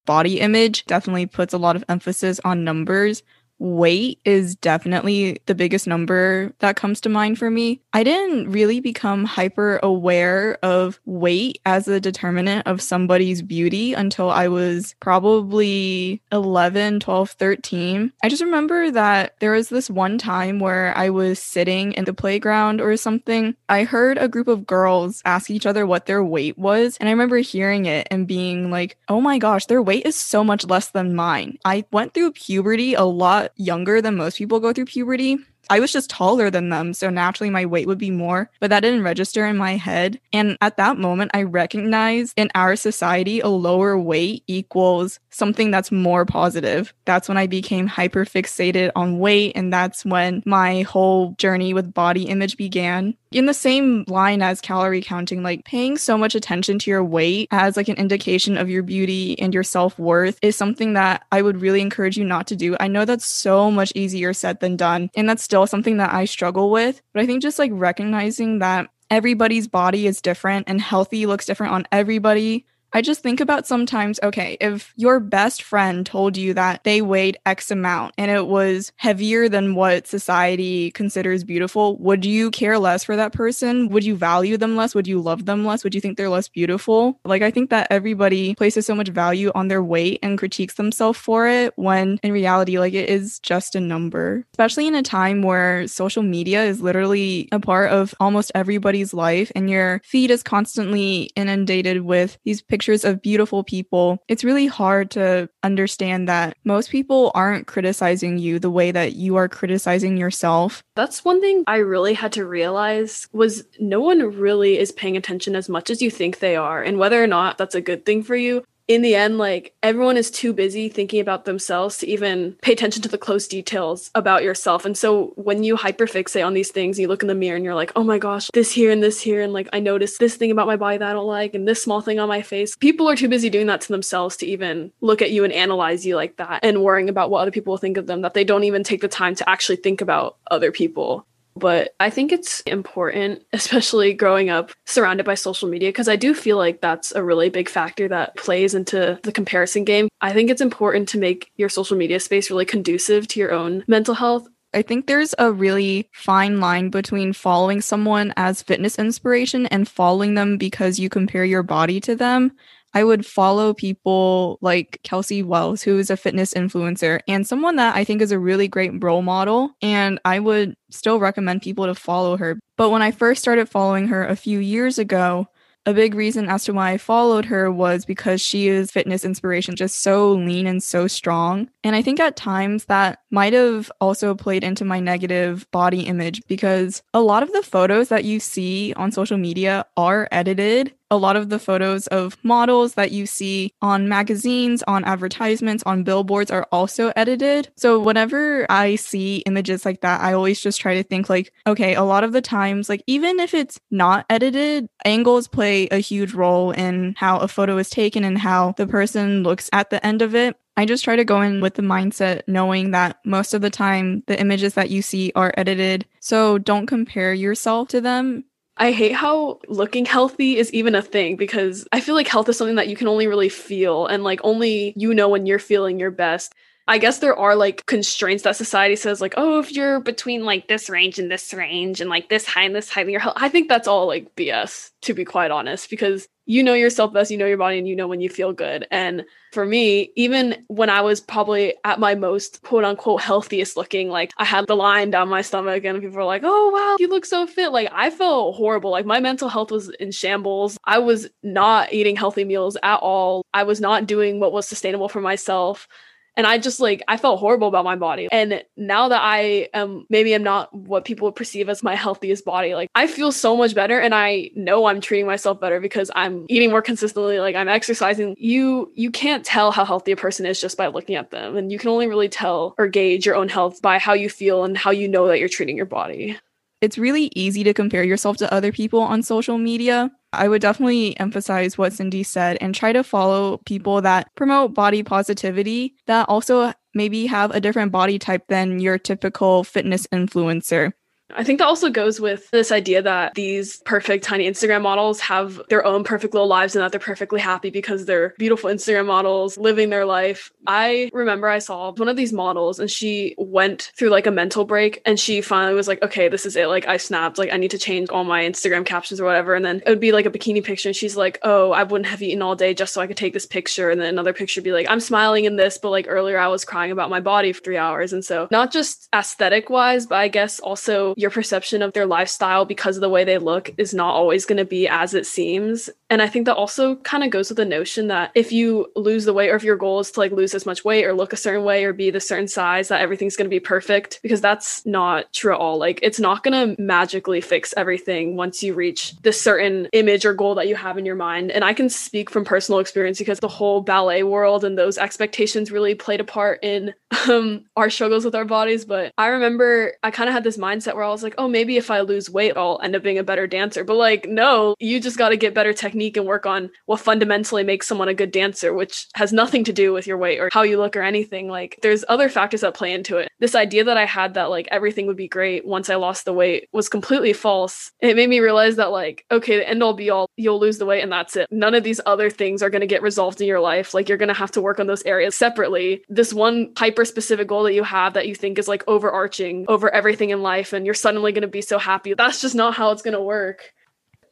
Body 0.07 0.41
image 0.41 0.85
definitely 0.85 1.27
puts 1.27 1.55
a 1.55 1.59
lot 1.59 1.77
of 1.77 1.85
emphasis 1.89 2.41
on 2.45 2.65
numbers 2.65 3.23
weight 3.59 4.21
is 4.25 4.57
definitely 4.57 5.41
the 5.47 5.55
biggest 5.55 5.87
number 5.87 6.53
that 6.59 6.77
comes 6.77 7.01
to 7.03 7.09
mind 7.09 7.39
for 7.39 7.51
me. 7.51 7.81
I 7.93 8.03
didn't 8.03 8.51
really 8.51 8.81
become 8.81 9.25
hyper 9.25 9.79
aware 9.83 10.59
of 10.63 11.01
weight 11.05 11.61
as 11.65 11.89
a 11.89 12.01
determinant 12.01 12.67
of 12.67 12.83
somebody's 12.83 13.43
beauty 13.43 13.95
until 13.95 14.31
I 14.31 14.49
was 14.49 14.95
probably 15.01 16.23
11, 16.33 17.01
12, 17.01 17.31
13. 17.31 18.13
I 18.23 18.29
just 18.29 18.43
remember 18.43 18.91
that 18.91 19.35
there 19.41 19.53
was 19.53 19.69
this 19.69 19.89
one 19.89 20.19
time 20.19 20.59
where 20.59 20.97
I 20.97 21.11
was 21.11 21.39
sitting 21.39 21.93
in 21.93 22.05
the 22.05 22.15
playground 22.15 22.81
or 22.81 22.97
something. 22.97 23.55
I 23.69 23.85
heard 23.85 24.19
a 24.19 24.29
group 24.29 24.49
of 24.49 24.67
girls 24.67 25.23
ask 25.25 25.51
each 25.51 25.67
other 25.67 25.87
what 25.87 26.07
their 26.07 26.25
weight 26.25 26.59
was. 26.59 26.97
And 26.99 27.09
I 27.09 27.13
remember 27.13 27.39
hearing 27.39 27.87
it 27.87 28.09
and 28.11 28.27
being 28.27 28.71
like, 28.71 28.97
oh 29.09 29.21
my 29.21 29.39
gosh, 29.39 29.67
their 29.67 29.83
weight 29.83 30.07
is 30.07 30.17
so 30.17 30.43
much 30.45 30.67
less 30.67 30.91
than 30.91 31.15
mine. 31.15 31.59
I 31.65 31.85
went 31.93 32.15
through 32.15 32.33
puberty 32.33 32.95
a 32.95 33.05
lot 33.05 33.44
younger 33.57 34.01
than 34.01 34.17
most 34.17 34.39
people 34.39 34.61
go 34.61 34.73
through 34.73 34.87
puberty. 34.87 35.39
I 35.71 35.81
was 35.81 35.93
just 35.93 36.11
taller 36.11 36.51
than 36.51 36.69
them, 36.69 36.93
so 36.93 37.09
naturally 37.09 37.51
my 37.51 37.65
weight 37.65 37.87
would 37.87 37.99
be 37.99 38.11
more, 38.11 38.51
but 38.61 38.71
that 38.71 38.81
didn't 38.81 39.03
register 39.03 39.47
in 39.47 39.57
my 39.57 39.77
head. 39.77 40.21
And 40.33 40.59
at 40.61 40.77
that 40.77 40.99
moment, 40.99 41.31
I 41.33 41.45
recognized 41.45 42.35
in 42.37 42.51
our 42.55 42.77
society, 42.77 43.41
a 43.41 43.49
lower 43.49 43.99
weight 43.99 44.45
equals 44.47 45.21
something 45.31 45.71
that's 45.71 45.91
more 45.91 46.27
positive. 46.27 46.93
That's 47.07 47.29
when 47.29 47.39
I 47.39 47.47
became 47.47 47.87
hyper 47.87 48.25
fixated 48.25 48.91
on 48.95 49.19
weight, 49.19 49.53
and 49.55 49.73
that's 49.73 50.05
when 50.05 50.43
my 50.45 50.83
whole 50.83 51.35
journey 51.39 51.73
with 51.73 51.95
body 51.95 52.25
image 52.25 52.57
began 52.57 53.17
in 53.35 53.47
the 53.47 53.55
same 53.55 54.05
line 54.07 54.43
as 54.43 54.61
calorie 54.61 55.03
counting, 55.03 55.43
like 55.43 55.65
paying 55.65 55.99
so 55.99 56.17
much 56.17 56.35
attention 56.35 56.79
to 56.79 56.91
your 56.91 57.03
weight 57.03 57.49
as 57.51 57.77
like 57.77 57.89
an 57.89 57.97
indication 57.97 58.57
of 58.57 58.71
your 58.71 58.83
beauty 58.83 59.39
and 59.41 59.53
your 59.53 59.63
self-worth 59.63 60.39
is 60.41 60.57
something 60.57 60.95
that 60.95 61.25
I 61.33 61.43
would 61.43 61.61
really 61.61 61.81
encourage 61.81 62.17
you 62.17 62.25
not 62.25 62.47
to 62.49 62.57
do. 62.57 62.77
I 62.79 62.89
know 62.89 63.05
that's 63.05 63.27
so 63.27 63.71
much 63.71 63.93
easier 63.95 64.33
said 64.33 64.61
than 64.61 64.77
done, 64.77 65.11
and 65.17 65.29
that's 65.29 65.43
still 65.43 65.67
something 65.67 65.97
that 65.97 66.15
I 66.15 66.25
struggle 66.27 66.71
with, 66.71 67.03
but 67.13 67.23
I 67.23 67.27
think 67.27 67.43
just 67.43 67.59
like 67.59 67.71
recognizing 67.75 68.61
that 68.61 68.89
everybody's 69.11 69.69
body 69.69 70.07
is 70.07 70.21
different 70.21 70.69
and 70.69 70.81
healthy 70.81 71.27
looks 71.27 71.47
different 71.47 71.73
on 71.73 71.87
everybody 71.93 72.65
I 72.95 73.03
just 73.03 73.23
think 73.23 73.41
about 73.41 73.67
sometimes, 73.67 74.21
okay, 74.23 74.57
if 74.61 74.95
your 74.95 75.19
best 75.19 75.65
friend 75.65 76.07
told 76.07 76.37
you 76.37 76.55
that 76.55 76.85
they 76.85 77.03
weighed 77.03 77.37
X 77.45 77.73
amount 77.73 78.15
and 78.17 78.31
it 78.31 78.47
was 78.47 78.93
heavier 78.95 79.49
than 79.49 79.75
what 79.75 80.07
society 80.07 80.93
considers 80.93 81.43
beautiful, 81.43 81.99
would 81.99 82.25
you 82.25 82.53
care 82.53 82.79
less 82.79 83.03
for 83.03 83.17
that 83.17 83.33
person? 83.33 83.89
Would 83.89 84.05
you 84.05 84.15
value 84.15 84.57
them 84.57 84.77
less? 84.77 84.95
Would 84.95 85.09
you 85.09 85.21
love 85.21 85.45
them 85.45 85.67
less? 85.67 85.83
Would 85.83 85.93
you 85.93 86.01
think 86.01 86.17
they're 86.17 86.29
less 86.29 86.47
beautiful? 86.47 87.19
Like, 87.25 87.43
I 87.43 87.51
think 87.51 87.71
that 87.71 87.89
everybody 87.91 88.55
places 88.55 88.87
so 88.87 88.95
much 88.95 89.09
value 89.09 89.51
on 89.57 89.67
their 89.67 89.83
weight 89.83 90.21
and 90.23 90.39
critiques 90.39 90.75
themselves 90.75 91.19
for 91.19 91.49
it 91.49 91.73
when 91.75 92.21
in 92.23 92.31
reality, 92.31 92.79
like, 92.79 92.95
it 92.95 93.09
is 93.09 93.41
just 93.41 93.75
a 93.75 93.81
number, 93.81 94.47
especially 94.53 94.87
in 94.87 94.95
a 94.95 95.03
time 95.03 95.43
where 95.43 95.89
social 95.89 96.23
media 96.23 96.63
is 96.63 96.81
literally 96.81 97.49
a 97.51 97.59
part 97.59 97.91
of 97.91 98.15
almost 98.21 98.53
everybody's 98.55 99.13
life 99.13 99.51
and 99.57 99.69
your 99.69 100.01
feed 100.05 100.31
is 100.31 100.45
constantly 100.45 101.31
inundated 101.35 102.03
with 102.03 102.39
these 102.45 102.63
pictures 102.63 102.84
of 102.89 103.23
beautiful 103.23 103.65
people. 103.65 104.19
It's 104.29 104.45
really 104.45 104.67
hard 104.67 105.11
to 105.13 105.49
understand 105.63 106.29
that 106.29 106.57
most 106.65 106.91
people 106.91 107.33
aren't 107.35 107.67
criticizing 107.67 108.39
you 108.39 108.59
the 108.59 108.71
way 108.71 108.91
that 108.91 109.15
you 109.15 109.37
are 109.37 109.49
criticizing 109.49 110.17
yourself. 110.17 110.83
That's 110.95 111.25
one 111.25 111.41
thing 111.41 111.65
I 111.67 111.77
really 111.77 112.15
had 112.15 112.33
to 112.33 112.47
realize 112.47 113.29
was 113.33 113.65
no 113.81 114.01
one 114.01 114.21
really 114.39 114.79
is 114.79 114.93
paying 114.93 115.17
attention 115.17 115.57
as 115.57 115.69
much 115.69 115.89
as 115.89 116.03
you 116.03 116.11
think 116.11 116.39
they 116.39 116.57
are. 116.57 116.83
And 116.83 116.99
whether 116.99 117.23
or 117.23 117.27
not 117.27 117.59
that's 117.59 117.75
a 117.75 117.81
good 117.81 118.05
thing 118.05 118.23
for 118.23 118.37
you, 118.37 118.65
in 118.87 119.01
the 119.01 119.15
end, 119.15 119.39
like 119.39 119.75
everyone 119.83 120.17
is 120.17 120.31
too 120.31 120.53
busy 120.53 120.89
thinking 120.89 121.21
about 121.21 121.47
themselves 121.47 121.99
to 121.99 122.07
even 122.07 122.57
pay 122.61 122.73
attention 122.73 123.03
to 123.03 123.09
the 123.09 123.17
close 123.17 123.49
details 123.49 124.11
about 124.15 124.43
yourself. 124.43 124.85
And 124.85 124.97
so 124.97 125.33
when 125.37 125.65
you 125.65 125.77
hyperfixate 125.77 126.45
on 126.45 126.53
these 126.53 126.71
things, 126.71 126.99
you 126.99 127.09
look 127.09 127.23
in 127.23 127.29
the 127.29 127.35
mirror 127.35 127.57
and 127.57 127.65
you're 127.65 127.75
like, 127.75 127.93
oh 127.97 128.05
my 128.05 128.19
gosh, 128.19 128.51
this 128.53 128.73
here 128.73 128.91
and 128.91 129.03
this 129.03 129.21
here. 129.21 129.41
And 129.41 129.55
like, 129.55 129.69
I 129.73 129.81
noticed 129.81 130.19
this 130.21 130.37
thing 130.37 130.51
about 130.51 130.67
my 130.67 130.77
body 130.77 130.99
that 130.99 131.09
I 131.09 131.15
don't 131.15 131.27
like 131.27 131.55
and 131.55 131.67
this 131.67 131.83
small 131.83 132.03
thing 132.03 132.19
on 132.19 132.29
my 132.29 132.43
face. 132.43 132.77
People 132.77 133.09
are 133.09 133.17
too 133.17 133.29
busy 133.29 133.49
doing 133.49 133.69
that 133.69 133.81
to 133.83 133.89
themselves 133.89 134.37
to 134.39 134.47
even 134.47 134.93
look 135.01 135.23
at 135.23 135.31
you 135.31 135.45
and 135.45 135.53
analyze 135.53 136.05
you 136.05 136.17
like 136.17 136.37
that 136.37 136.61
and 136.63 136.83
worrying 136.83 137.09
about 137.09 137.31
what 137.31 137.41
other 137.41 137.51
people 137.51 137.73
will 137.73 137.79
think 137.79 137.97
of 137.97 138.07
them, 138.07 138.21
that 138.21 138.35
they 138.35 138.45
don't 138.45 138.65
even 138.65 138.85
take 138.85 139.01
the 139.01 139.09
time 139.09 139.35
to 139.37 139.49
actually 139.49 139.77
think 139.77 140.03
about 140.03 140.37
other 140.51 140.71
people. 140.71 141.27
But 141.57 141.95
I 142.01 142.11
think 142.11 142.33
it's 142.33 142.61
important, 142.63 143.43
especially 143.53 144.13
growing 144.15 144.51
up 144.51 144.73
surrounded 144.87 145.25
by 145.25 145.35
social 145.35 145.69
media, 145.69 145.91
because 145.91 146.09
I 146.09 146.17
do 146.17 146.35
feel 146.35 146.57
like 146.57 146.81
that's 146.81 147.13
a 147.13 147.23
really 147.23 147.49
big 147.49 147.69
factor 147.69 148.09
that 148.09 148.37
plays 148.37 148.75
into 148.75 149.19
the 149.23 149.33
comparison 149.33 149.85
game. 149.85 150.09
I 150.21 150.33
think 150.33 150.51
it's 150.51 150.61
important 150.61 151.09
to 151.11 151.19
make 151.19 151.51
your 151.57 151.69
social 151.69 151.97
media 151.97 152.21
space 152.21 152.51
really 152.51 152.65
conducive 152.65 153.29
to 153.29 153.41
your 153.41 153.53
own 153.53 153.85
mental 153.87 154.15
health. 154.15 154.49
I 154.75 154.83
think 154.83 155.07
there's 155.07 155.37
a 155.39 155.53
really 155.53 156.09
fine 156.13 156.59
line 156.59 156.91
between 156.91 157.33
following 157.33 157.81
someone 157.81 158.35
as 158.37 158.61
fitness 158.61 158.99
inspiration 158.99 159.67
and 159.67 159.89
following 159.89 160.35
them 160.35 160.59
because 160.59 160.99
you 160.99 161.09
compare 161.09 161.45
your 161.45 161.63
body 161.63 162.01
to 162.01 162.17
them. 162.17 162.53
I 162.95 163.05
would 163.05 163.27
follow 163.27 163.75
people 163.75 164.59
like 164.61 165.01
Kelsey 165.03 165.43
Wells, 165.43 165.83
who 165.83 165.99
is 165.99 166.11
a 166.11 166.17
fitness 166.17 166.55
influencer 166.55 167.21
and 167.27 167.47
someone 167.47 167.77
that 167.77 167.97
I 167.97 168.05
think 168.05 168.23
is 168.23 168.33
a 168.33 168.39
really 168.39 168.69
great 168.69 169.03
role 169.03 169.23
model. 169.23 169.75
And 169.83 170.21
I 170.25 170.39
would 170.39 170.77
still 170.91 171.19
recommend 171.19 171.63
people 171.63 171.87
to 171.87 171.95
follow 171.95 172.37
her. 172.37 172.59
But 172.77 172.91
when 172.91 173.03
I 173.03 173.11
first 173.11 173.43
started 173.43 173.69
following 173.69 174.09
her 174.09 174.25
a 174.25 174.37
few 174.37 174.61
years 174.61 174.99
ago, 174.99 175.49
a 175.87 175.93
big 175.93 176.15
reason 176.15 176.49
as 176.49 176.65
to 176.65 176.73
why 176.73 176.93
I 176.93 176.99
followed 176.99 177.45
her 177.47 177.71
was 177.71 178.07
because 178.07 178.41
she 178.41 178.69
is 178.69 178.91
fitness 178.91 179.25
inspiration, 179.25 179.77
just 179.77 180.01
so 180.01 180.33
lean 180.33 180.67
and 180.67 180.83
so 180.83 181.07
strong. 181.07 181.69
And 181.83 181.95
I 181.95 182.01
think 182.01 182.21
at 182.21 182.37
times 182.37 182.87
that 182.87 183.19
might 183.31 183.53
have 183.53 183.93
also 184.01 184.35
played 184.35 184.65
into 184.65 184.85
my 184.85 184.99
negative 184.99 185.71
body 185.73 186.03
image 186.03 186.41
because 186.49 187.03
a 187.13 187.21
lot 187.21 187.43
of 187.43 187.53
the 187.53 187.63
photos 187.63 188.09
that 188.09 188.25
you 188.25 188.41
see 188.41 188.95
on 188.97 189.13
social 189.13 189.37
media 189.37 189.85
are 189.97 190.27
edited 190.33 190.95
a 191.15 191.17
lot 191.17 191.37
of 191.37 191.49
the 191.49 191.61
photos 191.61 192.09
of 192.09 192.37
models 192.43 192.95
that 192.95 193.13
you 193.13 193.25
see 193.25 193.73
on 193.81 194.09
magazines, 194.09 194.83
on 194.83 195.05
advertisements, 195.05 195.85
on 195.85 196.03
billboards 196.03 196.51
are 196.51 196.67
also 196.73 197.13
edited. 197.15 197.69
So 197.77 198.01
whenever 198.01 198.67
I 198.69 198.97
see 198.97 199.39
images 199.47 199.85
like 199.85 200.01
that, 200.01 200.21
I 200.21 200.33
always 200.33 200.61
just 200.61 200.81
try 200.81 200.95
to 200.95 201.05
think 201.05 201.29
like, 201.29 201.53
okay, 201.69 201.95
a 201.95 202.03
lot 202.03 202.25
of 202.25 202.33
the 202.33 202.43
times, 202.43 202.89
like 202.89 203.05
even 203.07 203.39
if 203.39 203.55
it's 203.55 203.79
not 203.93 204.27
edited, 204.29 204.89
angles 205.05 205.47
play 205.47 205.87
a 205.89 205.99
huge 205.99 206.35
role 206.35 206.73
in 206.73 207.15
how 207.17 207.39
a 207.39 207.49
photo 207.49 207.79
is 207.79 207.91
taken 207.91 208.25
and 208.25 208.37
how 208.37 208.73
the 208.73 208.87
person 208.87 209.45
looks 209.45 209.71
at 209.73 209.91
the 209.91 210.05
end 210.05 210.21
of 210.21 210.35
it. 210.35 210.57
I 210.77 210.87
just 210.87 211.05
try 211.05 211.15
to 211.15 211.25
go 211.25 211.41
in 211.41 211.61
with 211.61 211.75
the 211.75 211.83
mindset 211.83 212.43
knowing 212.49 212.91
that 212.91 213.19
most 213.25 213.55
of 213.55 213.63
the 213.63 213.71
time 213.71 214.25
the 214.27 214.41
images 214.41 214.75
that 214.75 214.91
you 214.91 215.03
see 215.03 215.31
are 215.37 215.55
edited. 215.57 216.07
So 216.19 216.59
don't 216.59 216.89
compare 216.89 217.33
yourself 217.33 217.87
to 217.89 218.01
them 218.01 218.45
I 218.77 218.91
hate 218.91 219.13
how 219.13 219.61
looking 219.69 220.05
healthy 220.05 220.57
is 220.57 220.73
even 220.75 220.95
a 220.97 221.03
thing 221.03 221.37
because 221.37 221.87
I 221.93 222.01
feel 222.01 222.15
like 222.17 222.27
health 222.27 222.49
is 222.49 222.57
something 222.59 222.75
that 222.77 222.89
you 222.89 222.97
can 222.97 223.07
only 223.07 223.29
really 223.29 223.49
feel 223.49 224.07
and 224.07 224.25
like 224.25 224.41
only 224.43 224.93
you 224.97 225.15
know 225.15 225.29
when 225.29 225.47
you're 225.47 225.61
feeling 225.61 225.99
your 226.01 226.11
best. 226.11 226.55
I 226.87 226.99
guess 226.99 227.19
there 227.19 227.37
are 227.37 227.57
like 227.57 227.87
constraints 227.87 228.43
that 228.43 228.57
society 228.57 228.97
says, 228.97 229.21
like, 229.21 229.35
oh, 229.39 229.59
if 229.59 229.73
you're 229.73 230.01
between 230.01 230.45
like 230.45 230.69
this 230.69 230.91
range 230.91 231.19
and 231.19 231.31
this 231.31 231.55
range 231.55 232.01
and 232.01 232.11
like 232.11 232.29
this 232.29 232.47
high 232.47 232.65
and 232.65 232.75
this 232.75 232.91
height, 232.91 233.09
you're 233.09 233.21
health. 233.21 233.39
I 233.39 233.49
think 233.49 233.69
that's 233.69 233.89
all 233.89 234.07
like 234.07 234.35
BS, 234.37 234.91
to 235.03 235.15
be 235.15 235.25
quite 235.25 235.51
honest, 235.51 235.89
because 235.89 236.29
you 236.45 236.63
know 236.63 236.75
yourself 236.75 237.15
best, 237.15 237.31
you 237.31 237.39
know 237.39 237.47
your 237.47 237.57
body, 237.57 237.79
and 237.79 237.89
you 237.89 237.97
know 237.97 238.07
when 238.07 238.21
you 238.21 238.29
feel 238.29 238.53
good. 238.53 238.87
And 238.91 239.25
for 239.53 239.65
me, 239.65 240.13
even 240.15 240.63
when 240.67 240.91
I 240.91 241.01
was 241.01 241.23
probably 241.23 241.75
at 241.85 242.01
my 242.01 242.15
most 242.15 242.61
quote 242.61 242.85
unquote 242.85 243.23
healthiest 243.23 243.79
looking, 243.79 244.11
like 244.11 244.33
I 244.37 244.45
had 244.45 244.67
the 244.67 244.77
line 244.77 245.11
down 245.11 245.31
my 245.31 245.41
stomach, 245.41 245.85
and 245.85 246.03
people 246.03 246.17
were 246.17 246.25
like, 246.25 246.43
oh, 246.45 246.69
wow, 246.69 246.97
you 246.99 247.09
look 247.09 247.25
so 247.25 247.47
fit. 247.47 247.73
Like 247.73 247.89
I 247.93 248.11
felt 248.11 248.57
horrible. 248.57 248.91
Like 248.91 249.07
my 249.07 249.21
mental 249.21 249.49
health 249.49 249.71
was 249.71 249.89
in 249.89 250.11
shambles. 250.11 250.77
I 250.85 250.99
was 250.99 251.31
not 251.43 251.95
eating 251.95 252.15
healthy 252.15 252.45
meals 252.45 252.77
at 252.83 252.97
all. 252.97 253.47
I 253.55 253.63
was 253.63 253.81
not 253.81 254.07
doing 254.07 254.39
what 254.39 254.53
was 254.53 254.69
sustainable 254.69 255.09
for 255.09 255.23
myself 255.23 255.89
and 256.37 256.47
i 256.47 256.59
just 256.59 256.81
like 256.81 257.03
i 257.09 257.17
felt 257.17 257.41
horrible 257.41 257.69
about 257.69 257.85
my 257.85 257.97
body. 257.97 258.29
And 258.31 258.65
now 258.77 259.09
that 259.09 259.21
i 259.23 259.69
am 259.75 260.07
maybe 260.09 260.35
i'm 260.35 260.43
not 260.43 260.75
what 260.75 261.05
people 261.05 261.27
would 261.27 261.37
perceive 261.37 261.69
as 261.69 261.83
my 261.83 261.95
healthiest 262.05 262.45
body 262.45 262.75
like 262.75 262.91
i 262.95 263.07
feel 263.07 263.33
so 263.33 263.57
much 263.57 263.75
better. 263.75 263.99
And 263.99 264.15
i 264.15 264.51
know 264.55 264.87
i'm 264.87 265.01
treating 265.01 265.27
myself 265.27 265.61
better 265.61 265.81
because 265.81 266.11
i'm 266.15 266.47
eating 266.49 266.71
more 266.71 266.83
consistently. 266.83 267.41
Like 267.41 267.57
i'm 267.57 267.69
exercising. 267.69 268.35
You 268.39 268.93
you 268.95 269.11
can't 269.11 269.45
tell 269.45 269.71
how 269.71 269.85
healthy 269.85 270.13
a 270.13 270.17
person 270.17 270.47
is 270.47 270.61
just 270.61 270.77
by 270.77 270.89
looking 270.89 271.17
at 271.17 271.31
them. 271.31 271.57
And 271.57 271.71
you 271.71 271.79
can 271.79 271.91
only 271.91 272.07
really 272.07 272.29
tell 272.29 272.75
or 272.79 272.89
gauge 272.89 273.27
your 273.27 273.37
own 273.37 273.49
health 273.49 273.81
by 273.83 273.99
how 273.99 274.13
you 274.13 274.29
feel 274.29 274.65
and 274.65 274.77
how 274.77 274.91
you 274.91 275.09
know 275.09 275.29
that 275.29 275.39
you're 275.39 275.49
treating 275.49 275.77
your 275.77 275.87
body. 275.87 276.39
It's 276.81 276.99
really 276.99 277.31
easy 277.35 277.65
to 277.65 277.73
compare 277.73 278.05
yourself 278.05 278.37
to 278.39 278.53
other 278.53 278.71
people 278.71 279.01
on 279.01 279.23
social 279.23 279.57
media. 279.57 280.11
I 280.39 280.49
would 280.49 280.63
definitely 280.63 281.19
emphasize 281.19 281.79
what 281.79 281.93
Cindy 281.93 282.23
said 282.23 282.59
and 282.61 282.75
try 282.75 282.93
to 282.93 283.03
follow 283.03 283.59
people 283.67 284.01
that 284.03 284.29
promote 284.35 284.75
body 284.75 285.03
positivity 285.03 285.95
that 286.07 286.29
also 286.29 286.73
maybe 286.95 287.27
have 287.27 287.51
a 287.51 287.61
different 287.61 287.93
body 287.93 288.19
type 288.19 288.47
than 288.49 288.79
your 288.79 288.99
typical 288.99 289.65
fitness 289.65 290.07
influencer. 290.13 290.93
I 291.35 291.45
think 291.45 291.59
that 291.59 291.67
also 291.67 291.91
goes 291.91 292.21
with 292.21 292.51
this 292.51 292.71
idea 292.71 293.03
that 293.03 293.35
these 293.35 293.79
perfect 293.79 294.25
tiny 294.25 294.49
Instagram 294.49 294.83
models 294.83 295.21
have 295.21 295.61
their 295.69 295.85
own 295.85 296.05
perfect 296.05 296.35
little 296.35 296.49
lives 296.49 296.75
and 296.75 296.83
that 296.83 296.93
they're 296.93 297.01
perfectly 297.01 297.41
happy 297.41 297.71
because 297.71 298.07
they're 298.07 298.35
beautiful 298.39 298.71
Instagram 298.71 299.07
models 299.07 299.59
living 299.59 299.91
their 299.91 300.05
life. 300.05 300.53
I 300.67 301.11
remember 301.13 301.49
I 301.49 301.59
saw 301.59 301.93
one 301.93 302.09
of 302.09 302.17
these 302.17 302.33
models 302.33 302.79
and 302.79 302.91
she 302.91 303.35
went 303.37 303.93
through 303.97 304.11
like 304.11 304.27
a 304.27 304.31
mental 304.31 304.65
break 304.65 305.03
and 305.05 305.19
she 305.19 305.41
finally 305.41 305.75
was 305.75 305.89
like, 305.89 306.03
okay, 306.03 306.29
this 306.29 306.47
is 306.47 306.57
it. 306.57 306.69
Like 306.69 306.87
I 306.87 306.97
snapped, 306.97 307.39
like 307.39 307.53
I 307.53 307.57
need 307.57 307.73
to 307.73 307.79
change 307.79 308.09
all 308.11 308.25
my 308.25 308.43
Instagram 308.43 308.87
captions 308.87 309.21
or 309.21 309.25
whatever. 309.25 309.55
And 309.55 309.65
then 309.65 309.83
it 309.85 309.89
would 309.89 310.01
be 310.01 310.13
like 310.13 310.27
a 310.27 310.31
bikini 310.31 310.63
picture 310.63 310.89
and 310.89 310.97
she's 310.97 311.17
like, 311.17 311.39
oh, 311.43 311.73
I 311.73 311.83
wouldn't 311.83 312.07
have 312.07 312.23
eaten 312.23 312.43
all 312.43 312.55
day 312.55 312.75
just 312.75 312.95
so 312.95 313.01
I 313.01 313.07
could 313.07 313.17
take 313.17 313.33
this 313.33 313.47
picture. 313.47 313.91
And 313.91 314.01
then 314.01 314.09
another 314.09 314.33
picture 314.33 314.63
be 314.63 314.73
like, 314.73 314.87
I'm 314.89 315.01
smiling 315.01 315.45
in 315.45 315.57
this, 315.57 315.79
but 315.79 315.91
like 315.91 316.07
earlier 316.09 316.39
I 316.39 316.49
was 316.49 316.65
crying 316.65 316.93
about 316.93 317.11
my 317.11 317.21
body 317.21 317.53
for 317.53 317.63
three 317.63 317.77
hours. 317.77 318.13
And 318.13 318.25
so 318.25 318.49
not 318.51 318.73
just 318.73 319.09
aesthetic 319.15 319.69
wise, 319.69 320.07
but 320.07 320.17
I 320.17 320.29
guess 320.29 320.61
also 320.61 321.15
your 321.25 321.31
perception 321.31 321.81
of 321.81 321.95
their 321.95 322.05
lifestyle 322.05 322.67
because 322.67 322.99
of 322.99 323.01
the 323.01 323.09
way 323.09 323.25
they 323.25 323.39
look 323.39 323.73
is 323.79 323.95
not 323.95 324.15
always 324.15 324.45
going 324.45 324.59
to 324.59 324.65
be 324.67 324.87
as 324.87 325.15
it 325.15 325.25
seems. 325.27 325.89
And 326.11 326.21
I 326.21 326.29
think 326.29 326.45
that 326.45 326.55
also 326.55 326.97
kind 326.97 327.25
of 327.25 327.31
goes 327.31 327.49
with 327.49 327.57
the 327.57 327.65
notion 327.65 328.09
that 328.09 328.31
if 328.35 328.53
you 328.53 328.93
lose 328.95 329.25
the 329.25 329.33
weight 329.33 329.49
or 329.49 329.57
if 329.57 329.65
your 329.65 329.77
goal 329.77 330.01
is 330.01 330.11
to 330.11 330.21
like 330.21 330.33
lose 330.33 330.55
as 330.55 330.67
much 330.67 330.85
weight 330.85 331.07
or 331.07 331.15
look 331.15 331.33
a 331.33 331.37
certain 331.39 331.65
way 331.65 331.85
or 331.85 331.95
be 331.95 332.11
the 332.11 332.21
certain 332.21 332.47
size, 332.47 332.89
that 332.89 333.01
everything's 333.01 333.37
going 333.37 333.47
to 333.47 333.57
be 333.57 333.59
perfect 333.59 334.21
because 334.23 334.43
that's 334.43 334.85
not 334.85 335.33
true 335.33 335.55
at 335.55 335.59
all. 335.59 335.79
Like 335.79 335.99
it's 336.03 336.21
not 336.21 336.45
going 336.45 336.77
to 336.77 336.81
magically 336.81 337.41
fix 337.41 337.73
everything 337.77 338.37
once 338.37 338.63
you 338.63 338.75
reach 338.75 339.17
this 339.23 339.41
certain 339.41 339.89
image 339.93 340.27
or 340.27 340.35
goal 340.35 340.55
that 340.57 340.69
you 340.69 340.77
have 340.77 340.99
in 340.99 341.07
your 341.07 341.17
mind. 341.17 341.51
And 341.51 341.65
I 341.65 341.73
can 341.73 341.89
speak 341.89 342.29
from 342.29 342.45
personal 342.45 342.81
experience 342.81 343.19
because 343.19 343.41
the 343.41 343.49
whole 343.49 343.81
ballet 343.81 344.23
world 344.25 344.63
and 344.63 344.77
those 344.77 344.99
expectations 344.99 345.73
really 345.73 345.95
played 345.95 346.21
a 346.21 346.25
part 346.25 346.61
in 346.63 346.93
um, 347.29 347.65
our 347.77 347.89
struggles 347.89 348.27
with 348.27 348.35
our 348.35 348.45
bodies. 348.45 348.85
But 348.85 349.13
I 349.17 349.29
remember 349.29 349.95
I 350.03 350.11
kind 350.11 350.29
of 350.29 350.35
had 350.35 350.45
this 350.45 350.59
mindset 350.59 350.95
where 350.95 351.04
I 351.09 351.13
was 351.13 351.23
like, 351.23 351.35
oh, 351.39 351.49
maybe 351.49 351.77
if 351.77 351.91
I 351.91 352.01
lose 352.01 352.31
weight, 352.31 352.57
I'll 352.57 352.81
end 352.83 352.97
up 352.97 353.03
being 353.03 353.19
a 353.19 353.25
better 353.25 353.47
dancer. 353.47 353.85
But 353.85 353.97
like, 353.97 354.27
no, 354.27 354.75
you 354.79 355.01
just 355.01 355.19
got 355.19 355.31
to 355.31 355.37
get 355.37 355.55
better 355.55 355.73
technique 355.73 356.17
and 356.17 356.27
work 356.27 356.47
on 356.47 356.71
what 356.87 357.01
fundamentally 357.01 357.63
makes 357.63 357.87
someone 357.87 358.09
a 358.09 358.15
good 358.15 358.31
dancer, 358.31 358.73
which 358.73 359.07
has 359.15 359.33
nothing 359.33 359.65
to 359.65 359.73
do 359.73 359.93
with 359.93 360.07
your 360.07 360.19
weight 360.19 360.41
or 360.41 360.51
how 360.53 360.63
you 360.63 360.79
look 360.79 360.97
or 360.97 361.03
anything. 361.03 361.49
Like, 361.49 361.79
there's 361.83 362.05
other 362.09 362.29
factors 362.29 362.63
that 362.63 362.75
play 362.75 362.93
into 362.93 363.19
it. 363.19 363.29
This 363.41 363.55
idea 363.55 363.85
that 363.85 363.97
I 363.97 364.07
had 364.07 364.35
that 364.35 364.51
like 364.51 364.69
everything 364.71 365.07
would 365.07 365.17
be 365.17 365.29
great 365.29 365.67
once 365.67 365.91
I 365.91 365.97
lost 365.97 366.25
the 366.25 366.33
weight 366.33 366.69
was 366.73 366.89
completely 366.89 367.33
false. 367.33 367.93
It 368.01 368.17
made 368.17 368.29
me 368.29 368.41
realize 368.41 368.77
that 368.77 368.91
like, 368.91 369.25
okay, 369.31 369.57
the 369.57 369.69
end 369.69 369.83
all 369.83 369.95
be 369.95 370.11
all, 370.11 370.29
you'll 370.37 370.61
lose 370.61 370.79
the 370.79 370.87
weight 370.87 371.03
and 371.03 371.13
that's 371.13 371.37
it. 371.37 371.49
None 371.51 371.75
of 371.75 371.85
these 371.85 372.01
other 372.07 372.31
things 372.31 372.63
are 372.63 372.71
going 372.71 372.81
to 372.81 372.87
get 372.87 373.03
resolved 373.03 373.41
in 373.41 373.47
your 373.47 373.61
life. 373.61 373.95
Like, 373.95 374.09
you're 374.09 374.19
going 374.19 374.29
to 374.29 374.35
have 374.35 374.53
to 374.53 374.63
work 374.63 374.81
on 374.81 374.87
those 374.87 375.03
areas 375.05 375.35
separately. 375.35 376.03
This 376.09 376.33
one 376.33 376.73
hyper 376.77 377.05
specific 377.05 377.49
goal 377.49 377.65
that 377.65 377.75
you 377.75 377.85
have 377.85 378.15
that 378.15 378.29
you 378.29 378.35
think 378.35 378.59
is 378.59 378.69
like 378.69 378.85
overarching 378.87 379.65
over 379.69 379.93
everything 379.93 380.31
in 380.31 380.43
life 380.43 380.73
and 380.73 380.87
you're 380.87 380.95
suddenly 380.95 381.33
going 381.33 381.43
to 381.43 381.49
be 381.49 381.63
so 381.63 381.79
happy. 381.79 382.15
That's 382.15 382.41
just 382.41 382.55
not 382.55 382.75
how 382.75 382.91
it's 382.91 383.03
going 383.03 383.15
to 383.15 383.23
work. 383.23 383.73